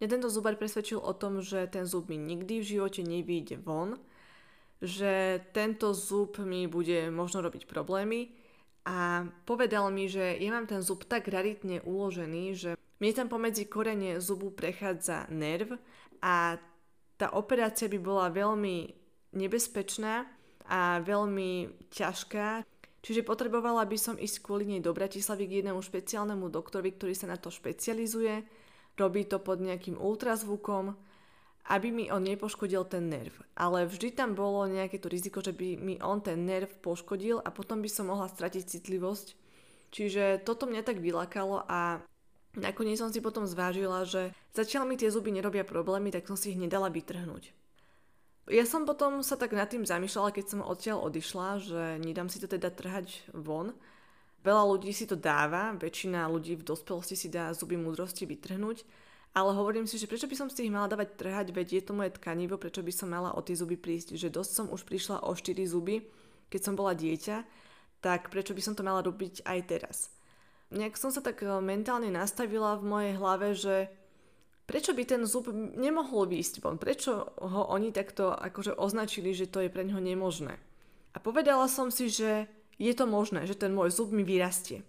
Mňa 0.00 0.08
tento 0.16 0.32
zubar 0.32 0.56
presvedčil 0.56 0.96
o 0.96 1.12
tom, 1.12 1.44
že 1.44 1.68
ten 1.68 1.84
zub 1.84 2.08
mi 2.08 2.16
nikdy 2.16 2.64
v 2.64 2.68
živote 2.72 3.04
nevíde 3.04 3.60
von, 3.60 4.00
že 4.80 5.44
tento 5.52 5.92
zub 5.92 6.40
mi 6.40 6.64
bude 6.64 7.12
možno 7.12 7.44
robiť 7.44 7.68
problémy 7.68 8.32
a 8.88 9.28
povedal 9.44 9.92
mi, 9.92 10.08
že 10.08 10.40
ja 10.40 10.50
mám 10.56 10.64
ten 10.64 10.80
zub 10.80 11.04
tak 11.04 11.28
raritne 11.28 11.84
uložený, 11.84 12.44
že 12.56 12.70
mne 12.96 13.12
tam 13.12 13.28
pomedzi 13.28 13.68
korene 13.68 14.16
zubu 14.24 14.48
prechádza 14.48 15.28
nerv 15.28 15.76
a 16.24 16.56
tá 17.20 17.36
operácia 17.36 17.84
by 17.84 18.00
bola 18.00 18.32
veľmi 18.32 18.88
nebezpečná 19.36 20.24
a 20.64 21.04
veľmi 21.04 21.76
ťažká. 21.92 22.64
Čiže 23.00 23.24
potrebovala 23.24 23.84
by 23.84 23.96
som 24.00 24.16
ísť 24.16 24.44
kvôli 24.44 24.64
nej 24.64 24.80
do 24.80 24.96
Bratislavy 24.96 25.44
k 25.44 25.56
jednému 25.60 25.80
špeciálnemu 25.80 26.48
doktorovi, 26.48 26.96
ktorý 26.96 27.12
sa 27.12 27.28
na 27.28 27.36
to 27.36 27.52
špecializuje. 27.52 28.44
Robí 29.00 29.24
to 29.24 29.40
pod 29.40 29.64
nejakým 29.64 29.96
ultrazvukom 29.96 30.92
aby 31.70 31.94
mi 31.94 32.04
on 32.10 32.26
nepoškodil 32.26 32.82
ten 32.90 33.06
nerv. 33.06 33.30
Ale 33.54 33.86
vždy 33.86 34.10
tam 34.10 34.34
bolo 34.34 34.66
nejaké 34.66 34.98
to 34.98 35.06
riziko, 35.06 35.38
že 35.38 35.54
by 35.54 35.78
mi 35.78 36.02
on 36.02 36.18
ten 36.18 36.42
nerv 36.42 36.66
poškodil 36.82 37.38
a 37.38 37.48
potom 37.54 37.78
by 37.78 37.86
som 37.86 38.10
mohla 38.10 38.26
stratiť 38.26 38.66
citlivosť. 38.66 39.38
Čiže 39.94 40.42
toto 40.42 40.66
mňa 40.66 40.82
tak 40.82 40.98
vylakalo 40.98 41.62
a 41.66 42.02
nakoniec 42.58 42.98
som 42.98 43.14
si 43.14 43.22
potom 43.22 43.46
zvážila, 43.46 44.02
že 44.02 44.34
zatiaľ 44.50 44.86
mi 44.86 44.98
tie 44.98 45.14
zuby 45.14 45.30
nerobia 45.30 45.62
problémy, 45.62 46.10
tak 46.10 46.26
som 46.26 46.34
si 46.34 46.54
ich 46.54 46.58
nedala 46.58 46.90
vytrhnúť. 46.90 47.54
Ja 48.50 48.66
som 48.66 48.82
potom 48.82 49.22
sa 49.22 49.38
tak 49.38 49.54
nad 49.54 49.70
tým 49.70 49.86
zamýšľala, 49.86 50.34
keď 50.34 50.44
som 50.50 50.66
odtiaľ 50.66 51.06
odišla, 51.06 51.48
že 51.62 51.82
nedám 52.02 52.26
si 52.26 52.42
to 52.42 52.50
teda 52.50 52.74
trhať 52.74 53.30
von. 53.30 53.78
Veľa 54.40 54.64
ľudí 54.64 54.88
si 54.96 55.04
to 55.04 55.20
dáva, 55.20 55.76
väčšina 55.76 56.24
ľudí 56.24 56.56
v 56.56 56.64
dospelosti 56.64 57.12
si 57.12 57.28
dá 57.28 57.52
zuby 57.52 57.76
múdrosti 57.76 58.24
vytrhnúť, 58.24 58.88
ale 59.36 59.52
hovorím 59.52 59.84
si, 59.84 60.00
že 60.00 60.08
prečo 60.08 60.24
by 60.26 60.36
som 60.36 60.48
si 60.48 60.64
ich 60.64 60.72
mala 60.72 60.88
dávať 60.88 61.14
trhať, 61.20 61.46
veď 61.52 61.68
je 61.76 61.82
to 61.84 61.92
moje 61.92 62.16
tkanivo, 62.16 62.56
prečo 62.56 62.80
by 62.80 62.90
som 62.90 63.12
mala 63.12 63.36
o 63.36 63.40
tie 63.44 63.52
zuby 63.54 63.76
prísť, 63.76 64.16
že 64.16 64.32
dosť 64.32 64.50
som 64.50 64.66
už 64.72 64.88
prišla 64.88 65.28
o 65.28 65.36
4 65.36 65.60
zuby, 65.68 66.02
keď 66.48 66.60
som 66.64 66.74
bola 66.74 66.96
dieťa, 66.96 67.36
tak 68.00 68.32
prečo 68.32 68.56
by 68.56 68.62
som 68.64 68.74
to 68.74 68.82
mala 68.82 69.04
robiť 69.04 69.44
aj 69.44 69.58
teraz. 69.68 69.96
Nejak 70.72 70.96
som 70.96 71.12
sa 71.12 71.20
tak 71.20 71.44
eh, 71.44 71.50
mentálne 71.60 72.08
nastavila 72.08 72.80
v 72.80 72.88
mojej 72.88 73.14
hlave, 73.20 73.48
že 73.54 73.74
prečo 74.64 74.96
by 74.96 75.02
ten 75.04 75.22
zub 75.26 75.50
nemohol 75.54 76.30
výjsť 76.30 76.62
von, 76.62 76.78
prečo 76.80 77.28
ho 77.38 77.62
oni 77.70 77.90
takto 77.90 78.32
akože 78.32 78.78
označili, 78.78 79.34
že 79.34 79.50
to 79.50 79.62
je 79.62 79.70
pre 79.70 79.82
neho 79.82 79.98
nemožné. 79.98 80.58
A 81.10 81.18
povedala 81.18 81.66
som 81.66 81.90
si, 81.90 82.06
že 82.06 82.46
je 82.80 82.92
to 82.96 83.04
možné, 83.04 83.44
že 83.44 83.60
ten 83.60 83.76
môj 83.76 83.92
zub 83.92 84.08
mi 84.08 84.24
vyrastie. 84.24 84.80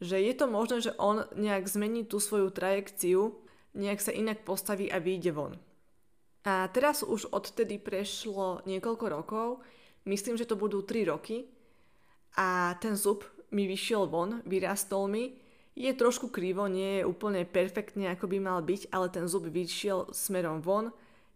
Že 0.00 0.16
je 0.24 0.34
to 0.34 0.46
možné, 0.48 0.80
že 0.80 0.96
on 0.96 1.28
nejak 1.36 1.68
zmení 1.68 2.08
tú 2.08 2.16
svoju 2.16 2.48
trajekciu 2.48 3.36
nejak 3.76 4.00
sa 4.00 4.10
inak 4.10 4.42
postaví 4.42 4.88
a 4.88 4.98
vyjde 4.98 5.30
von. 5.36 5.54
A 6.48 6.64
teraz 6.72 7.04
už 7.04 7.28
odtedy 7.28 7.76
prešlo 7.76 8.64
niekoľko 8.64 9.06
rokov, 9.12 9.46
myslím, 10.08 10.40
že 10.40 10.48
to 10.48 10.56
budú 10.56 10.80
3 10.80 11.12
roky. 11.12 11.44
A 12.40 12.72
ten 12.80 12.96
zub 12.96 13.28
mi 13.52 13.68
vyšiel 13.68 14.08
von, 14.08 14.40
vyrastol 14.48 15.10
mi, 15.10 15.36
je 15.76 15.92
trošku 15.92 16.32
krivo, 16.32 16.66
nie 16.66 17.02
je 17.02 17.06
úplne 17.06 17.46
perfektne 17.46 18.10
ako 18.14 18.26
by 18.30 18.38
mal 18.40 18.58
byť, 18.64 18.90
ale 18.90 19.12
ten 19.12 19.28
zub 19.28 19.46
vyšiel 19.46 20.10
smerom 20.10 20.64
von, 20.64 20.90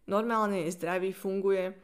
normálne 0.08 0.64
je 0.64 0.74
zdravý, 0.74 1.12
funguje, 1.12 1.74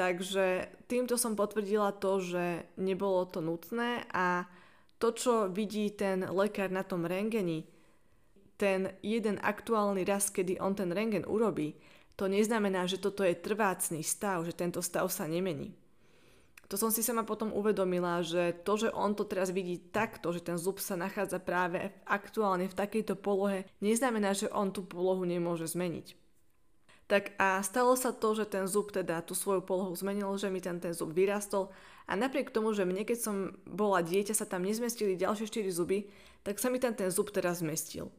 takže 0.00 0.72
týmto 0.88 1.20
som 1.20 1.36
potvrdila 1.36 1.92
to, 1.92 2.24
že 2.24 2.64
nebolo 2.80 3.28
to 3.28 3.44
nutné 3.44 4.08
a 4.08 4.48
to, 4.96 5.12
čo 5.12 5.52
vidí 5.52 5.92
ten 5.92 6.24
lekár 6.24 6.72
na 6.72 6.80
tom 6.80 7.04
rengeni, 7.04 7.68
ten 8.56 8.96
jeden 9.04 9.36
aktuálny 9.36 10.08
raz, 10.08 10.32
kedy 10.32 10.56
on 10.56 10.72
ten 10.72 10.88
rengen 10.88 11.28
urobí, 11.28 11.76
to 12.16 12.32
neznamená, 12.32 12.88
že 12.88 12.96
toto 12.96 13.20
je 13.20 13.36
trvácný 13.36 14.00
stav, 14.00 14.48
že 14.48 14.56
tento 14.56 14.80
stav 14.80 15.04
sa 15.12 15.28
nemení. 15.28 15.76
To 16.72 16.80
som 16.80 16.88
si 16.88 17.04
sama 17.04 17.28
potom 17.28 17.52
uvedomila, 17.52 18.24
že 18.24 18.56
to, 18.64 18.80
že 18.80 18.88
on 18.96 19.12
to 19.12 19.28
teraz 19.28 19.52
vidí 19.52 19.76
takto, 19.92 20.32
že 20.32 20.40
ten 20.40 20.56
zub 20.56 20.80
sa 20.80 20.96
nachádza 20.96 21.44
práve 21.44 21.92
aktuálne 22.08 22.72
v 22.72 22.78
takejto 22.78 23.20
polohe, 23.20 23.68
neznamená, 23.84 24.32
že 24.32 24.48
on 24.48 24.72
tú 24.72 24.80
polohu 24.80 25.28
nemôže 25.28 25.68
zmeniť. 25.68 26.29
Tak 27.10 27.34
a 27.42 27.58
stalo 27.66 27.98
sa 27.98 28.14
to, 28.14 28.38
že 28.38 28.46
ten 28.46 28.70
zub 28.70 28.94
teda 28.94 29.18
tú 29.26 29.34
svoju 29.34 29.66
polohu 29.66 29.90
zmenil, 29.98 30.30
že 30.38 30.46
mi 30.46 30.62
ten, 30.62 30.78
ten 30.78 30.94
zub 30.94 31.10
vyrastol. 31.10 31.74
A 32.06 32.14
napriek 32.14 32.54
tomu, 32.54 32.70
že 32.70 32.86
mne 32.86 33.02
keď 33.02 33.18
som 33.18 33.36
bola 33.66 33.98
dieťa 33.98 34.30
sa 34.30 34.46
tam 34.46 34.62
nezmestili 34.62 35.18
ďalšie 35.18 35.50
4 35.50 35.74
zuby, 35.74 36.06
tak 36.46 36.62
sa 36.62 36.70
mi 36.70 36.78
tam 36.78 36.94
ten 36.94 37.10
zub 37.10 37.34
teraz 37.34 37.66
zmestil. 37.66 38.14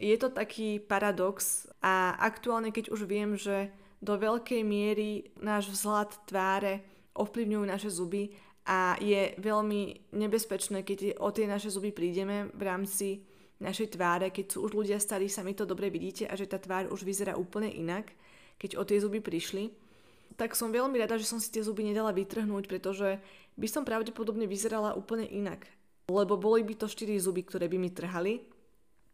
Je 0.00 0.16
to 0.16 0.32
taký 0.32 0.80
paradox 0.80 1.68
a 1.84 2.16
aktuálne 2.16 2.72
keď 2.72 2.88
už 2.88 3.04
viem, 3.04 3.36
že 3.36 3.68
do 4.00 4.16
veľkej 4.16 4.64
miery 4.64 5.28
náš 5.36 5.68
vzhľad 5.68 6.24
tváre 6.24 6.80
ovplyvňujú 7.12 7.64
naše 7.68 7.92
zuby 7.92 8.32
a 8.64 8.96
je 8.96 9.36
veľmi 9.36 10.10
nebezpečné, 10.16 10.80
keď 10.82 11.20
o 11.20 11.28
tie 11.28 11.44
naše 11.44 11.68
zuby 11.68 11.92
prídeme 11.92 12.48
v 12.56 12.62
rámci 12.64 13.28
našej 13.62 13.94
tváre, 13.94 14.34
keď 14.34 14.56
sú 14.56 14.66
už 14.66 14.72
ľudia 14.74 14.98
starí, 14.98 15.30
sami 15.30 15.54
to 15.54 15.62
dobre 15.62 15.86
vidíte 15.86 16.26
a 16.26 16.34
že 16.34 16.50
tá 16.50 16.58
tvár 16.58 16.90
už 16.90 17.06
vyzerá 17.06 17.38
úplne 17.38 17.70
inak, 17.70 18.10
keď 18.58 18.80
o 18.80 18.82
tie 18.82 18.98
zuby 18.98 19.22
prišli. 19.22 19.72
Tak 20.40 20.56
som 20.56 20.72
veľmi 20.72 20.96
rada, 20.96 21.20
že 21.20 21.28
som 21.28 21.36
si 21.38 21.52
tie 21.52 21.60
zuby 21.60 21.84
nedala 21.84 22.10
vytrhnúť, 22.16 22.64
pretože 22.66 23.20
by 23.60 23.68
som 23.68 23.84
pravdepodobne 23.84 24.48
vyzerala 24.48 24.96
úplne 24.96 25.28
inak. 25.28 25.68
Lebo 26.08 26.40
boli 26.40 26.64
by 26.64 26.74
to 26.80 26.88
4 26.88 27.14
zuby, 27.20 27.44
ktoré 27.44 27.68
by 27.68 27.78
mi 27.78 27.92
trhali 27.92 28.42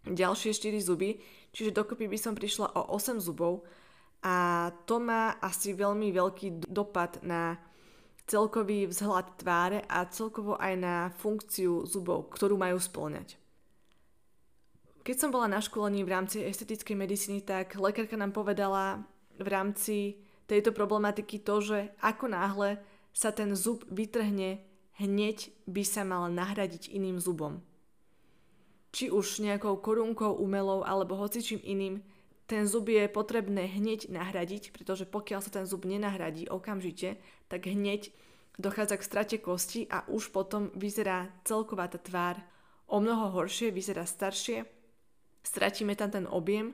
ďalšie 0.06 0.54
4 0.54 0.78
zuby, 0.80 1.20
čiže 1.52 1.74
dokopy 1.74 2.08
by 2.08 2.18
som 2.18 2.32
prišla 2.32 2.72
o 2.72 2.96
8 2.96 3.18
zubov 3.20 3.66
a 4.24 4.68
to 4.86 4.98
má 4.98 5.36
asi 5.38 5.74
veľmi 5.74 6.10
veľký 6.10 6.70
dopad 6.70 7.22
na 7.22 7.58
celkový 8.28 8.90
vzhľad 8.90 9.40
tváre 9.40 9.80
a 9.88 10.04
celkovo 10.10 10.60
aj 10.60 10.74
na 10.76 10.94
funkciu 11.16 11.88
zubov, 11.88 12.28
ktorú 12.34 12.60
majú 12.60 12.76
splňať. 12.76 13.40
Keď 15.06 15.16
som 15.16 15.32
bola 15.32 15.48
na 15.48 15.64
školení 15.64 16.04
v 16.04 16.12
rámci 16.12 16.44
estetickej 16.44 16.92
medicíny, 16.92 17.40
tak 17.40 17.80
lekárka 17.80 18.20
nám 18.20 18.36
povedala 18.36 19.00
v 19.38 19.48
rámci 19.48 19.96
tejto 20.48 20.74
problematiky 20.74 21.40
to, 21.42 21.60
že 21.62 21.78
ako 22.02 22.30
náhle 22.32 22.80
sa 23.12 23.34
ten 23.34 23.54
zub 23.54 23.82
vytrhne, 23.90 24.62
hneď 24.98 25.50
by 25.66 25.82
sa 25.82 26.02
mal 26.02 26.26
nahradiť 26.30 26.90
iným 26.90 27.22
zubom. 27.22 27.62
Či 28.90 29.12
už 29.12 29.44
nejakou 29.44 29.78
korunkou 29.78 30.38
umelou 30.40 30.82
alebo 30.82 31.14
hocičím 31.20 31.60
iným, 31.62 32.00
ten 32.48 32.64
zub 32.64 32.88
je 32.88 33.04
potrebné 33.12 33.68
hneď 33.68 34.08
nahradiť, 34.08 34.72
pretože 34.72 35.04
pokiaľ 35.04 35.40
sa 35.44 35.52
ten 35.52 35.68
zub 35.68 35.84
nenahradí 35.84 36.48
okamžite, 36.48 37.20
tak 37.52 37.68
hneď 37.68 38.08
dochádza 38.56 38.96
k 38.96 39.06
strate 39.06 39.36
kosti 39.36 39.84
a 39.92 40.08
už 40.08 40.32
potom 40.32 40.72
vyzerá 40.72 41.28
celková 41.44 41.92
tá 41.92 42.00
tvár 42.00 42.40
o 42.88 43.04
mnoho 43.04 43.36
horšie, 43.36 43.68
vyzerá 43.68 44.08
staršie, 44.08 44.64
stratíme 45.44 45.92
tam 45.92 46.08
ten 46.08 46.24
objem 46.24 46.72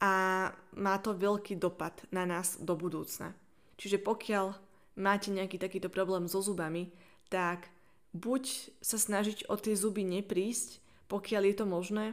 a 0.00 0.48
má 0.76 0.94
to 1.00 1.16
veľký 1.16 1.56
dopad 1.56 2.04
na 2.12 2.28
nás 2.28 2.60
do 2.60 2.76
budúcna. 2.76 3.32
Čiže 3.80 4.00
pokiaľ 4.00 4.56
máte 5.00 5.32
nejaký 5.32 5.56
takýto 5.56 5.88
problém 5.88 6.28
so 6.28 6.40
zubami, 6.40 6.92
tak 7.28 7.68
buď 8.16 8.72
sa 8.80 8.96
snažiť 8.96 9.48
o 9.48 9.56
tie 9.56 9.76
zuby 9.76 10.04
neprísť, 10.04 10.80
pokiaľ 11.08 11.42
je 11.48 11.54
to 11.56 11.66
možné, 11.68 12.06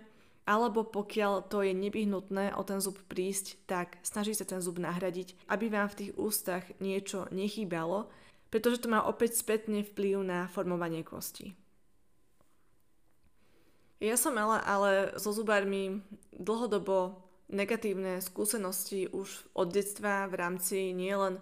alebo 0.44 0.84
pokiaľ 0.84 1.48
to 1.48 1.64
je 1.64 1.72
nevyhnutné 1.72 2.52
o 2.60 2.62
ten 2.68 2.84
zub 2.84 3.00
prísť, 3.08 3.64
tak 3.64 3.96
snaží 4.04 4.36
sa 4.36 4.44
ten 4.44 4.60
zub 4.60 4.76
nahradiť, 4.76 5.48
aby 5.48 5.72
vám 5.72 5.88
v 5.88 5.98
tých 6.04 6.12
ústach 6.20 6.68
niečo 6.84 7.32
nechýbalo, 7.32 8.12
pretože 8.52 8.84
to 8.84 8.92
má 8.92 9.00
opäť 9.08 9.40
spätne 9.40 9.88
vplyv 9.88 10.20
na 10.22 10.40
formovanie 10.52 11.02
kosti. 11.02 11.56
Ja 14.04 14.20
som 14.20 14.36
mala 14.36 14.60
ale 14.60 15.16
so 15.16 15.32
zubármi 15.32 16.04
dlhodobo 16.36 17.24
negatívne 17.54 18.18
skúsenosti 18.20 19.06
už 19.08 19.30
od 19.54 19.70
detstva 19.70 20.26
v 20.26 20.36
rámci 20.42 20.92
nielen 20.92 21.38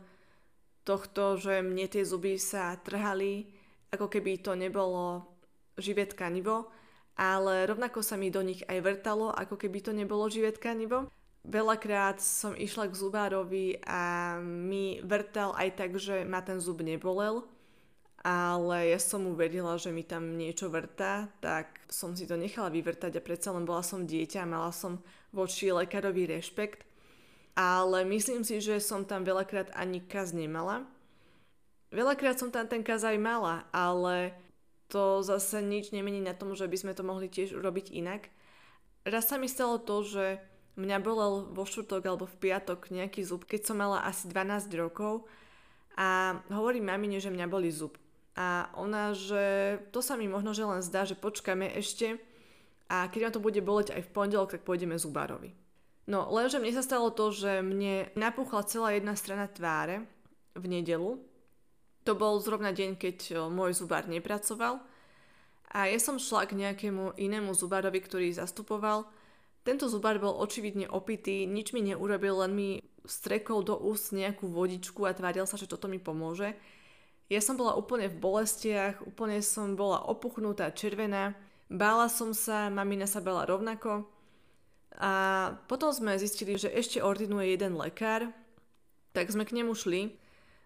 tohto, 0.83 1.39
že 1.39 1.63
mne 1.63 1.87
tie 1.87 2.03
zuby 2.03 2.35
sa 2.35 2.75
trhali, 2.75 3.47
ako 3.95 4.11
keby 4.11 4.43
to 4.43 4.53
nebolo 4.53 5.23
živé 5.79 6.03
tkanivo, 6.05 6.67
ale 7.15 7.63
rovnako 7.65 8.03
sa 8.03 8.19
mi 8.19 8.27
do 8.27 8.43
nich 8.43 8.61
aj 8.67 8.83
vrtalo, 8.83 9.31
ako 9.31 9.55
keby 9.55 9.79
to 9.79 9.91
nebolo 9.95 10.27
živé 10.27 10.51
tkanivo. 10.51 11.07
veľakrát 11.41 12.21
som 12.21 12.53
išla 12.53 12.85
k 12.85 12.97
zubárovi 12.97 13.81
a 13.81 14.37
mi 14.41 15.01
vrtal 15.01 15.57
aj 15.57 15.69
tak, 15.73 15.91
že 15.97 16.21
ma 16.21 16.41
ten 16.45 16.61
zub 16.61 16.85
nebolel, 16.85 17.41
ale 18.21 18.93
ja 18.93 18.99
som 19.01 19.25
mu 19.25 19.33
verila, 19.33 19.81
že 19.81 19.89
mi 19.89 20.05
tam 20.05 20.37
niečo 20.37 20.69
vrtá, 20.69 21.25
tak 21.41 21.81
som 21.89 22.13
si 22.13 22.29
to 22.29 22.37
nechala 22.37 22.69
vyvrtať 22.69 23.17
a 23.17 23.25
predsa 23.25 23.49
len 23.49 23.65
bola 23.65 23.81
som 23.81 24.05
dieťa 24.05 24.45
a 24.45 24.51
mala 24.51 24.69
som 24.69 25.01
voči 25.33 25.73
lekárovi 25.73 26.29
rešpekt. 26.29 26.85
Ale 27.57 28.05
myslím 28.07 28.45
si, 28.45 28.61
že 28.61 28.77
som 28.79 29.03
tam 29.03 29.25
veľakrát 29.25 29.73
ani 29.73 30.05
kaz 30.05 30.31
nemala. 30.37 30.85
Veľakrát 31.91 32.39
som 32.39 32.53
tam 32.53 32.69
ten 32.69 32.85
kaz 32.85 33.03
aj 33.03 33.19
mala, 33.19 33.67
ale 33.75 34.31
to 34.87 35.25
zase 35.25 35.59
nič 35.59 35.89
nemení 35.91 36.21
na 36.23 36.37
tom, 36.37 36.53
že 36.53 36.69
by 36.69 36.77
sme 36.77 36.93
to 36.95 37.03
mohli 37.03 37.27
tiež 37.27 37.57
urobiť 37.57 37.91
inak. 37.91 38.29
Raz 39.03 39.33
sa 39.33 39.41
mi 39.41 39.49
stalo 39.49 39.81
to, 39.81 40.05
že 40.05 40.25
mňa 40.77 40.97
bolel 41.03 41.51
vo 41.51 41.65
štvrtok 41.67 42.03
alebo 42.05 42.29
v 42.29 42.39
piatok 42.39 42.93
nejaký 42.93 43.25
zub, 43.25 43.43
keď 43.49 43.61
som 43.65 43.81
mala 43.81 44.05
asi 44.05 44.29
12 44.29 44.71
rokov 44.77 45.27
a 45.97 46.39
hovorím 46.53 46.87
mamine, 46.87 47.19
že 47.19 47.33
mňa 47.33 47.47
boli 47.49 47.67
zub. 47.73 47.99
A 48.39 48.71
ona, 48.79 49.11
že 49.11 49.77
to 49.91 49.99
sa 49.99 50.15
mi 50.15 50.27
možno 50.27 50.55
že 50.55 50.63
len 50.63 50.79
zdá, 50.79 51.03
že 51.03 51.19
počkajme 51.19 51.67
ešte 51.75 52.15
a 52.87 53.07
keď 53.11 53.21
ma 53.27 53.31
to 53.31 53.43
bude 53.43 53.59
boleť 53.59 53.95
aj 53.95 54.01
v 54.07 54.13
pondelok, 54.13 54.55
tak 54.55 54.67
pôjdeme 54.67 54.95
zubárovi. 54.95 55.51
No, 56.07 56.27
lenže 56.27 56.59
mne 56.59 56.75
sa 56.75 56.83
stalo 56.83 57.11
to, 57.11 57.31
že 57.31 57.63
mne 57.63 58.11
napúchla 58.19 58.67
celá 58.67 58.95
jedna 58.95 59.15
strana 59.15 59.47
tváre 59.47 60.03
v 60.55 60.65
nedelu. 60.67 61.19
To 62.03 62.11
bol 62.17 62.41
zrovna 62.41 62.75
deň, 62.75 62.97
keď 62.97 63.47
môj 63.47 63.77
zubár 63.77 64.09
nepracoval. 64.09 64.83
A 65.71 65.87
ja 65.87 65.99
som 66.03 66.19
šla 66.19 66.49
k 66.49 66.57
nejakému 66.59 67.15
inému 67.15 67.55
zubárovi, 67.55 68.03
ktorý 68.03 68.27
zastupoval. 68.35 69.07
Tento 69.63 69.87
zubár 69.87 70.19
bol 70.19 70.35
očividne 70.35 70.89
opitý, 70.89 71.47
nič 71.47 71.71
mi 71.71 71.79
neurobil, 71.85 72.43
len 72.43 72.51
mi 72.51 72.69
strekol 73.05 73.63
do 73.63 73.77
úst 73.77 74.11
nejakú 74.11 74.51
vodičku 74.51 75.05
a 75.07 75.15
tváril 75.15 75.47
sa, 75.47 75.55
že 75.55 75.69
toto 75.69 75.87
mi 75.87 76.01
pomôže. 76.01 76.57
Ja 77.31 77.39
som 77.39 77.55
bola 77.55 77.79
úplne 77.79 78.11
v 78.11 78.19
bolestiach, 78.19 79.07
úplne 79.07 79.39
som 79.39 79.79
bola 79.79 80.03
opuchnutá, 80.03 80.67
červená, 80.75 81.31
bála 81.71 82.11
som 82.11 82.35
sa, 82.35 82.67
mamina 82.67 83.07
sa 83.07 83.23
bála 83.23 83.47
rovnako. 83.47 84.03
A 84.99 85.11
potom 85.71 85.95
sme 85.95 86.19
zistili, 86.19 86.59
že 86.59 86.67
ešte 86.67 86.99
ordinuje 86.99 87.55
jeden 87.55 87.79
lekár, 87.79 88.35
tak 89.15 89.31
sme 89.31 89.47
k 89.47 89.55
nemu 89.55 89.71
šli. 89.71 90.11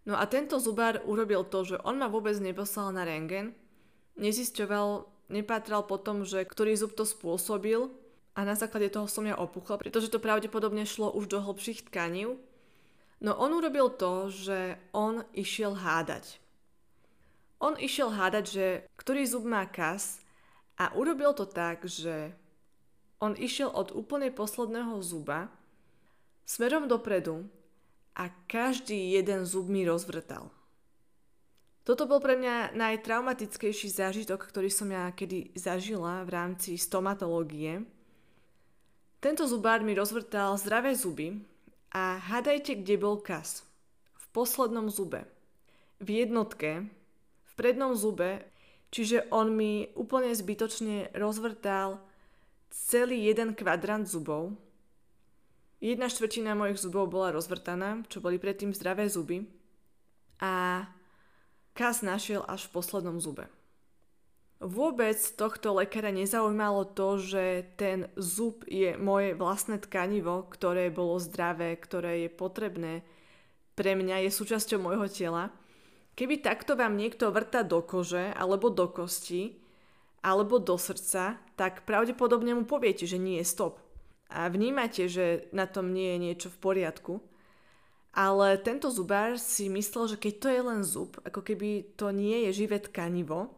No 0.09 0.17
a 0.17 0.25
tento 0.25 0.57
zubár 0.57 1.05
urobil 1.05 1.45
to, 1.45 1.61
že 1.69 1.77
on 1.85 2.01
ma 2.01 2.09
vôbec 2.09 2.33
neposlal 2.41 2.89
na 2.89 3.05
rengen, 3.05 3.53
nezisťoval, 4.17 5.05
nepátral 5.29 5.85
potom, 5.85 6.25
že 6.25 6.41
ktorý 6.49 6.73
zub 6.81 6.97
to 6.97 7.05
spôsobil 7.05 7.93
a 8.33 8.41
na 8.41 8.57
základe 8.57 8.89
toho 8.89 9.05
som 9.05 9.29
ja 9.29 9.37
opuchla, 9.37 9.77
pretože 9.77 10.09
to 10.09 10.17
pravdepodobne 10.17 10.89
šlo 10.89 11.13
už 11.13 11.29
do 11.29 11.45
hlbších 11.45 11.93
tkaní. 11.93 12.41
No 13.21 13.31
on 13.37 13.53
urobil 13.53 13.93
to, 13.93 14.33
že 14.33 14.81
on 14.97 15.21
išiel 15.37 15.77
hádať. 15.77 16.41
On 17.59 17.73
išiel 17.79 18.11
hádať, 18.11 18.45
že 18.45 18.65
ktorý 18.99 19.23
zub 19.25 19.47
má 19.47 19.63
kas 19.65 20.19
a 20.75 20.91
urobil 20.93 21.31
to 21.31 21.47
tak, 21.47 21.87
že 21.87 22.35
on 23.23 23.33
išiel 23.39 23.71
od 23.71 23.95
úplne 23.95 24.27
posledného 24.29 24.99
zuba 24.99 25.47
smerom 26.43 26.85
dopredu 26.85 27.47
a 28.15 28.29
každý 28.45 29.15
jeden 29.15 29.47
zub 29.47 29.71
mi 29.71 29.87
rozvrtal. 29.87 30.51
Toto 31.85 32.09
bol 32.09 32.17
pre 32.17 32.33
mňa 32.33 32.73
najtraumatickejší 32.73 33.93
zážitok, 33.93 34.49
ktorý 34.49 34.73
som 34.73 34.89
ja 34.89 35.13
kedy 35.13 35.53
zažila 35.53 36.25
v 36.25 36.33
rámci 36.33 36.81
stomatológie. 36.81 37.85
Tento 39.21 39.45
zubár 39.45 39.85
mi 39.85 39.93
rozvrtal 39.93 40.57
zdravé 40.57 40.97
zuby 40.97 41.45
a 41.93 42.17
hádajte, 42.17 42.81
kde 42.81 42.97
bol 42.97 43.21
kas. 43.21 43.61
V 44.17 44.25
poslednom 44.33 44.89
zube. 44.89 45.29
V 46.01 46.25
jednotke, 46.25 46.89
prednom 47.55 47.95
zube, 47.95 48.43
čiže 48.91 49.27
on 49.31 49.51
mi 49.55 49.89
úplne 49.95 50.31
zbytočne 50.31 51.15
rozvrtal 51.15 51.99
celý 52.71 53.27
jeden 53.27 53.55
kvadrant 53.55 54.07
zubov. 54.07 54.55
Jedna 55.79 56.07
štvrtina 56.07 56.55
mojich 56.55 56.79
zubov 56.79 57.11
bola 57.11 57.35
rozvrtaná, 57.35 58.03
čo 58.07 58.23
boli 58.23 58.39
predtým 58.39 58.71
zdravé 58.71 59.07
zuby. 59.07 59.43
A 60.39 60.85
Kas 61.75 61.99
našiel 61.99 62.39
až 62.47 62.71
v 62.71 62.79
poslednom 62.79 63.19
zube. 63.19 63.51
Vôbec 64.63 65.19
tohto 65.35 65.75
lekára 65.75 66.07
nezaujímalo 66.07 66.87
to, 66.95 67.19
že 67.19 67.67
ten 67.75 68.07
zub 68.15 68.63
je 68.63 68.95
moje 68.95 69.35
vlastné 69.35 69.83
tkanivo, 69.83 70.47
ktoré 70.47 70.87
bolo 70.87 71.19
zdravé, 71.19 71.75
ktoré 71.75 72.23
je 72.25 72.29
potrebné 72.31 73.03
pre 73.75 73.91
mňa, 73.91 74.23
je 74.23 74.31
súčasťou 74.31 74.79
môjho 74.79 75.11
tela 75.11 75.51
Keby 76.15 76.39
takto 76.39 76.79
vám 76.79 76.95
niekto 76.95 77.27
vrta 77.27 77.67
do 77.67 77.83
kože, 77.83 78.31
alebo 78.31 78.71
do 78.71 78.87
kosti, 78.87 79.59
alebo 80.23 80.57
do 80.63 80.79
srdca, 80.79 81.37
tak 81.59 81.83
pravdepodobne 81.83 82.55
mu 82.55 82.63
poviete, 82.63 83.03
že 83.03 83.19
nie 83.19 83.43
je 83.43 83.51
stop. 83.51 83.77
A 84.31 84.49
vnímate, 84.49 85.05
že 85.05 85.51
na 85.51 85.69
tom 85.69 85.93
nie 85.93 86.15
je 86.15 86.17
niečo 86.17 86.47
v 86.49 86.61
poriadku. 86.63 87.13
Ale 88.15 88.55
tento 88.63 88.87
zubár 88.87 89.35
si 89.35 89.67
myslel, 89.67 90.15
že 90.15 90.17
keď 90.17 90.33
to 90.39 90.47
je 90.47 90.61
len 90.63 90.81
zub, 90.87 91.19
ako 91.27 91.43
keby 91.43 91.99
to 91.99 92.15
nie 92.15 92.47
je 92.47 92.63
živé 92.63 92.79
tkanivo, 92.79 93.51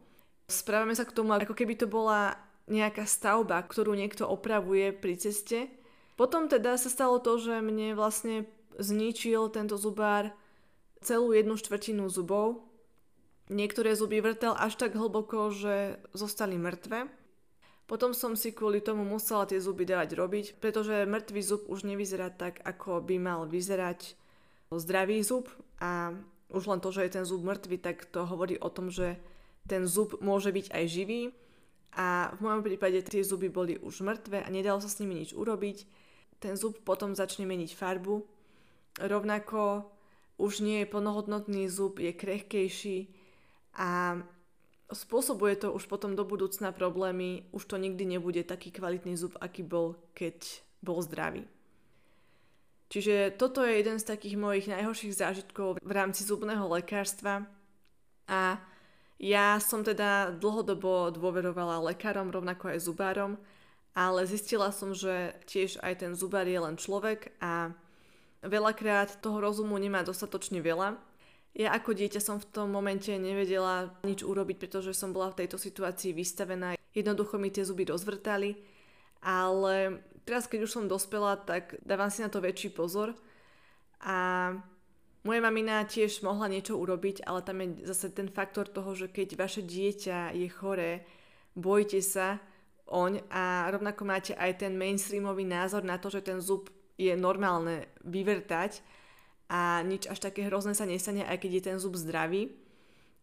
správame 0.50 0.98
sa 0.98 1.06
k 1.06 1.14
tomu, 1.14 1.38
ako 1.38 1.54
keby 1.54 1.78
to 1.78 1.86
bola 1.86 2.36
nejaká 2.66 3.06
stavba, 3.06 3.62
ktorú 3.64 3.94
niekto 3.94 4.26
opravuje 4.26 4.92
pri 4.92 5.14
ceste. 5.16 5.70
Potom 6.18 6.50
teda 6.50 6.76
sa 6.76 6.90
stalo 6.90 7.22
to, 7.22 7.38
že 7.38 7.62
mne 7.62 7.94
vlastne 7.94 8.50
zničil 8.82 9.54
tento 9.54 9.78
zubár 9.78 10.34
celú 11.08 11.32
jednu 11.32 11.56
štvrtinu 11.56 12.12
zubov. 12.12 12.68
Niektoré 13.48 13.96
zuby 13.96 14.20
vrtel 14.20 14.52
až 14.60 14.76
tak 14.76 14.92
hlboko, 14.92 15.56
že 15.56 16.04
zostali 16.12 16.60
mŕtve. 16.60 17.08
Potom 17.88 18.12
som 18.12 18.36
si 18.36 18.52
kvôli 18.52 18.84
tomu 18.84 19.08
musela 19.08 19.48
tie 19.48 19.64
zuby 19.64 19.88
dávať 19.88 20.20
robiť, 20.20 20.46
pretože 20.60 21.08
mŕtvý 21.08 21.40
zub 21.40 21.64
už 21.72 21.88
nevyzerá 21.88 22.28
tak, 22.28 22.60
ako 22.68 23.00
by 23.00 23.16
mal 23.16 23.48
vyzerať 23.48 24.20
zdravý 24.68 25.24
zub 25.24 25.48
a 25.80 26.12
už 26.52 26.68
len 26.68 26.84
to, 26.84 26.92
že 26.92 27.08
je 27.08 27.16
ten 27.16 27.24
zub 27.24 27.48
mŕtvy, 27.48 27.80
tak 27.80 28.04
to 28.12 28.28
hovorí 28.28 28.60
o 28.60 28.68
tom, 28.68 28.92
že 28.92 29.16
ten 29.72 29.88
zub 29.88 30.20
môže 30.20 30.52
byť 30.52 30.68
aj 30.76 30.84
živý 30.92 31.32
a 31.96 32.36
v 32.36 32.40
mojom 32.44 32.62
prípade 32.68 33.00
tie 33.08 33.24
zuby 33.24 33.48
boli 33.48 33.80
už 33.80 34.04
mŕtve 34.04 34.44
a 34.44 34.48
nedalo 34.52 34.84
sa 34.84 34.92
s 34.92 35.00
nimi 35.00 35.24
nič 35.24 35.32
urobiť. 35.32 35.88
Ten 36.44 36.60
zub 36.60 36.84
potom 36.84 37.16
začne 37.16 37.48
meniť 37.48 37.72
farbu. 37.72 38.28
Rovnako 39.00 39.88
už 40.38 40.62
nie 40.62 40.86
je 40.86 40.92
plnohodnotný 40.94 41.66
zub, 41.70 41.98
je 41.98 42.14
krehkejší 42.14 43.10
a 43.78 44.22
spôsobuje 44.94 45.60
to 45.60 45.74
už 45.74 45.90
potom 45.90 46.16
do 46.16 46.24
budúcna 46.24 46.72
problémy, 46.72 47.50
už 47.52 47.66
to 47.66 47.76
nikdy 47.76 48.06
nebude 48.06 48.46
taký 48.48 48.72
kvalitný 48.72 49.18
zub, 49.18 49.36
aký 49.42 49.66
bol, 49.66 49.98
keď 50.14 50.64
bol 50.80 51.02
zdravý. 51.04 51.44
Čiže 52.88 53.36
toto 53.36 53.68
je 53.68 53.84
jeden 53.84 54.00
z 54.00 54.08
takých 54.08 54.40
mojich 54.40 54.72
najhorších 54.72 55.20
zážitkov 55.20 55.84
v 55.84 55.92
rámci 55.92 56.24
zubného 56.24 56.64
lekárstva 56.72 57.44
a 58.32 58.64
ja 59.18 59.58
som 59.58 59.82
teda 59.82 60.32
dlhodobo 60.38 61.10
dôverovala 61.12 61.84
lekárom, 61.92 62.32
rovnako 62.32 62.72
aj 62.72 62.80
zubárom, 62.86 63.36
ale 63.98 64.30
zistila 64.30 64.70
som, 64.70 64.94
že 64.94 65.36
tiež 65.50 65.82
aj 65.82 66.06
ten 66.06 66.14
zubár 66.14 66.46
je 66.46 66.60
len 66.62 66.78
človek 66.78 67.34
a 67.42 67.74
veľakrát 68.44 69.22
toho 69.22 69.42
rozumu 69.42 69.78
nemá 69.78 70.06
dostatočne 70.06 70.62
veľa. 70.62 70.98
Ja 71.58 71.74
ako 71.74 71.98
dieťa 71.98 72.22
som 72.22 72.38
v 72.38 72.50
tom 72.54 72.70
momente 72.70 73.10
nevedela 73.18 73.90
nič 74.06 74.22
urobiť, 74.22 74.62
pretože 74.62 74.94
som 74.94 75.10
bola 75.10 75.34
v 75.34 75.42
tejto 75.42 75.58
situácii 75.58 76.14
vystavená. 76.14 76.78
Jednoducho 76.94 77.42
mi 77.42 77.50
tie 77.50 77.66
zuby 77.66 77.90
rozvrtali, 77.90 78.54
ale 79.26 80.06
teraz 80.22 80.46
keď 80.46 80.70
už 80.70 80.72
som 80.72 80.86
dospela, 80.86 81.34
tak 81.34 81.82
dávam 81.82 82.14
si 82.14 82.22
na 82.22 82.30
to 82.30 82.46
väčší 82.46 82.70
pozor. 82.78 83.18
A 84.06 84.54
moja 85.26 85.42
mamina 85.42 85.82
tiež 85.82 86.22
mohla 86.22 86.46
niečo 86.46 86.78
urobiť, 86.78 87.26
ale 87.26 87.42
tam 87.42 87.58
je 87.66 87.90
zase 87.90 88.14
ten 88.14 88.30
faktor 88.30 88.70
toho, 88.70 88.94
že 88.94 89.10
keď 89.10 89.34
vaše 89.34 89.66
dieťa 89.66 90.38
je 90.38 90.48
choré, 90.54 91.10
bojte 91.58 92.06
sa 92.06 92.38
oň 92.86 93.26
a 93.34 93.68
rovnako 93.74 94.06
máte 94.06 94.32
aj 94.38 94.62
ten 94.62 94.78
mainstreamový 94.78 95.44
názor 95.44 95.82
na 95.82 95.98
to, 95.98 96.14
že 96.14 96.22
ten 96.22 96.38
zub 96.38 96.70
je 96.98 97.14
normálne 97.14 97.86
vyvrtať 98.04 98.82
a 99.48 99.86
nič 99.86 100.10
až 100.10 100.20
také 100.20 100.50
hrozné 100.50 100.76
sa 100.76 100.84
nestane, 100.84 101.24
aj 101.24 101.40
keď 101.40 101.52
je 101.54 101.64
ten 101.72 101.78
zub 101.80 101.96
zdravý, 101.96 102.52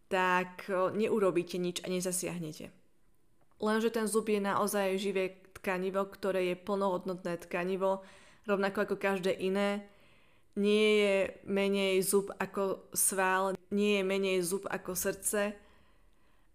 tak 0.09 0.65
neurobíte 0.71 1.59
nič 1.61 1.83
a 1.83 1.91
nezasiahnete. 1.91 2.71
Lenže 3.61 3.93
ten 3.93 4.07
zub 4.07 4.27
je 4.31 4.41
naozaj 4.41 4.99
živé 4.99 5.39
tkanivo, 5.59 6.07
ktoré 6.07 6.51
je 6.53 6.55
plnohodnotné 6.59 7.39
tkanivo, 7.45 8.03
rovnako 8.47 8.89
ako 8.89 8.95
každé 8.99 9.31
iné. 9.31 9.85
Nie 10.55 10.87
je 10.95 11.15
menej 11.43 11.99
zub 11.99 12.31
ako 12.35 12.87
sval, 12.95 13.59
nie 13.75 13.99
je 13.99 14.03
menej 14.07 14.39
zub 14.39 14.63
ako 14.71 14.95
srdce. 14.95 15.51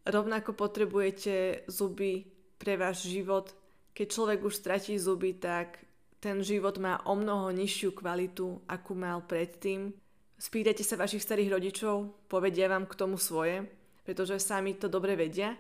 Rovnako 0.09 0.57
potrebujete 0.57 1.69
zuby 1.69 2.25
pre 2.57 2.81
váš 2.81 3.05
život. 3.05 3.53
Keď 3.93 4.07
človek 4.09 4.41
už 4.41 4.57
stratí 4.57 4.97
zuby, 4.97 5.37
tak 5.37 5.85
ten 6.21 6.45
život 6.45 6.77
má 6.77 7.01
o 7.09 7.17
mnoho 7.17 7.49
nižšiu 7.49 7.97
kvalitu, 7.97 8.61
akú 8.69 8.93
mal 8.93 9.25
predtým. 9.25 9.97
Spýtajte 10.37 10.85
sa 10.85 11.01
vašich 11.01 11.25
starých 11.25 11.57
rodičov, 11.57 12.13
povedia 12.29 12.69
vám 12.69 12.85
k 12.85 12.97
tomu 12.97 13.17
svoje, 13.17 13.65
pretože 14.05 14.41
sami 14.41 14.77
to 14.77 14.93
dobre 14.93 15.17
vedia. 15.17 15.57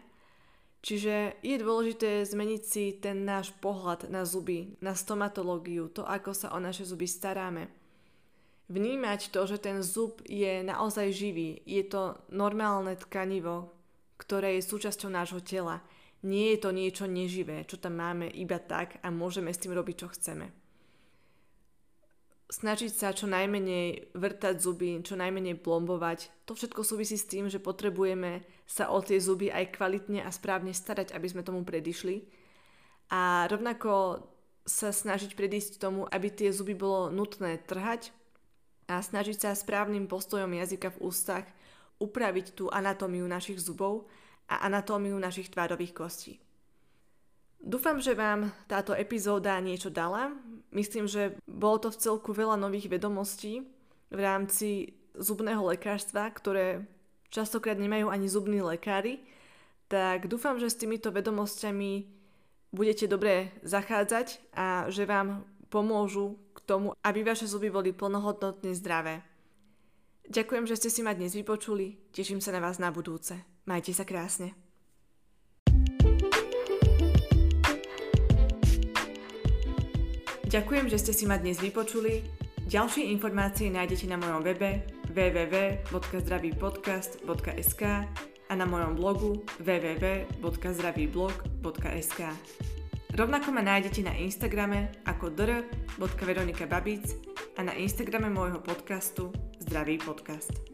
Čiže 0.80 1.44
je 1.44 1.56
dôležité 1.61 2.24
zmeniť 2.24 2.62
si 2.64 2.84
ten 2.96 3.24
náš 3.28 3.52
pohľad 3.61 4.08
na 4.08 4.24
zuby, 4.24 4.76
na 4.80 4.96
stomatológiu, 4.96 5.92
to 5.92 6.04
ako 6.04 6.32
sa 6.32 6.52
o 6.56 6.58
naše 6.61 6.88
zuby 6.88 7.04
staráme. 7.04 7.68
Vnímať 8.72 9.28
to, 9.28 9.44
že 9.44 9.61
ten 9.61 9.84
zub 9.84 10.24
je 10.24 10.64
naozaj 10.64 11.12
živý, 11.12 11.61
je 11.68 11.84
to 11.84 12.16
normálne 12.32 12.96
tkanivo, 12.96 13.72
ktoré 14.16 14.56
je 14.56 14.68
súčasťou 14.68 15.12
nášho 15.12 15.44
tela 15.44 15.84
nie 16.20 16.52
je 16.52 16.58
to 16.60 16.70
niečo 16.70 17.08
neživé, 17.08 17.64
čo 17.64 17.80
tam 17.80 17.96
máme 17.96 18.28
iba 18.28 18.60
tak 18.60 19.00
a 19.00 19.08
môžeme 19.08 19.48
s 19.52 19.60
tým 19.60 19.72
robiť, 19.72 19.96
čo 20.04 20.08
chceme. 20.12 20.52
Snažiť 22.50 22.90
sa 22.90 23.14
čo 23.14 23.30
najmenej 23.30 24.10
vrtať 24.10 24.58
zuby, 24.58 24.98
čo 25.06 25.14
najmenej 25.14 25.62
plombovať, 25.62 26.50
to 26.50 26.58
všetko 26.58 26.82
súvisí 26.82 27.14
s 27.14 27.30
tým, 27.30 27.46
že 27.46 27.62
potrebujeme 27.62 28.42
sa 28.66 28.90
o 28.90 28.98
tie 28.98 29.22
zuby 29.22 29.54
aj 29.54 29.78
kvalitne 29.78 30.26
a 30.26 30.34
správne 30.34 30.74
starať, 30.74 31.14
aby 31.14 31.26
sme 31.30 31.46
tomu 31.46 31.62
predišli. 31.62 32.26
A 33.14 33.46
rovnako 33.46 34.26
sa 34.66 34.90
snažiť 34.90 35.38
predísť 35.38 35.78
tomu, 35.78 36.10
aby 36.10 36.26
tie 36.30 36.50
zuby 36.50 36.74
bolo 36.74 37.10
nutné 37.10 37.62
trhať 37.62 38.10
a 38.90 38.98
snažiť 38.98 39.46
sa 39.46 39.54
správnym 39.54 40.10
postojom 40.10 40.50
jazyka 40.50 40.90
v 40.98 41.02
ústach 41.06 41.46
upraviť 42.02 42.58
tú 42.58 42.66
anatómiu 42.66 43.30
našich 43.30 43.62
zubov, 43.62 44.10
a 44.51 44.66
anatómiu 44.66 45.14
našich 45.14 45.48
tvárových 45.55 45.94
kostí. 45.94 46.42
Dúfam, 47.61 48.01
že 48.03 48.18
vám 48.18 48.51
táto 48.66 48.96
epizóda 48.96 49.55
niečo 49.62 49.92
dala. 49.92 50.34
Myslím, 50.74 51.07
že 51.07 51.36
bolo 51.46 51.78
to 51.86 51.88
v 51.92 52.01
celku 52.01 52.34
veľa 52.34 52.57
nových 52.59 52.90
vedomostí 52.90 53.68
v 54.11 54.18
rámci 54.18 54.96
zubného 55.14 55.61
lekárstva, 55.68 56.26
ktoré 56.32 56.88
častokrát 57.28 57.76
nemajú 57.76 58.09
ani 58.09 58.26
zubní 58.26 58.59
lekári. 58.64 59.22
Tak 59.92 60.26
dúfam, 60.26 60.57
že 60.57 60.72
s 60.72 60.80
týmito 60.80 61.12
vedomosťami 61.12 62.09
budete 62.72 63.07
dobre 63.11 63.53
zachádzať 63.62 64.40
a 64.57 64.88
že 64.88 65.05
vám 65.05 65.44
pomôžu 65.68 66.40
k 66.57 66.59
tomu, 66.64 66.88
aby 67.05 67.22
vaše 67.22 67.46
zuby 67.46 67.68
boli 67.70 67.92
plnohodnotne 67.92 68.74
zdravé. 68.74 69.22
Ďakujem, 70.30 70.64
že 70.70 70.78
ste 70.78 70.90
si 70.90 71.03
ma 71.03 71.11
dnes 71.12 71.34
vypočuli. 71.34 71.98
Teším 72.14 72.38
sa 72.38 72.55
na 72.55 72.62
vás 72.62 72.78
na 72.78 72.94
budúce. 72.94 73.49
Majte 73.68 73.92
sa 73.92 74.08
krásne. 74.08 74.56
Ďakujem, 80.50 80.90
že 80.90 80.98
ste 80.98 81.14
si 81.14 81.30
ma 81.30 81.38
dnes 81.38 81.62
vypočuli. 81.62 82.26
Ďalšie 82.66 83.06
informácie 83.14 83.70
nájdete 83.70 84.11
na 84.11 84.18
mojom 84.18 84.42
webe 84.42 84.82
www.zdravýpodcast.sk 85.11 87.82
a 88.50 88.52
na 88.58 88.66
mojom 88.66 88.98
blogu 88.98 89.46
www.zdravýblog.sk. 89.62 92.20
Rovnako 93.11 93.50
ma 93.50 93.58
nájdete 93.62 94.02
na 94.06 94.14
Instagrame 94.18 94.88
ako 95.06 95.30
dr.veronikababic 95.34 97.04
a 97.58 97.66
na 97.66 97.74
Instagrame 97.74 98.30
môjho 98.30 98.62
podcastu 98.62 99.34
Zdravý 99.62 99.98
podcast. 99.98 100.69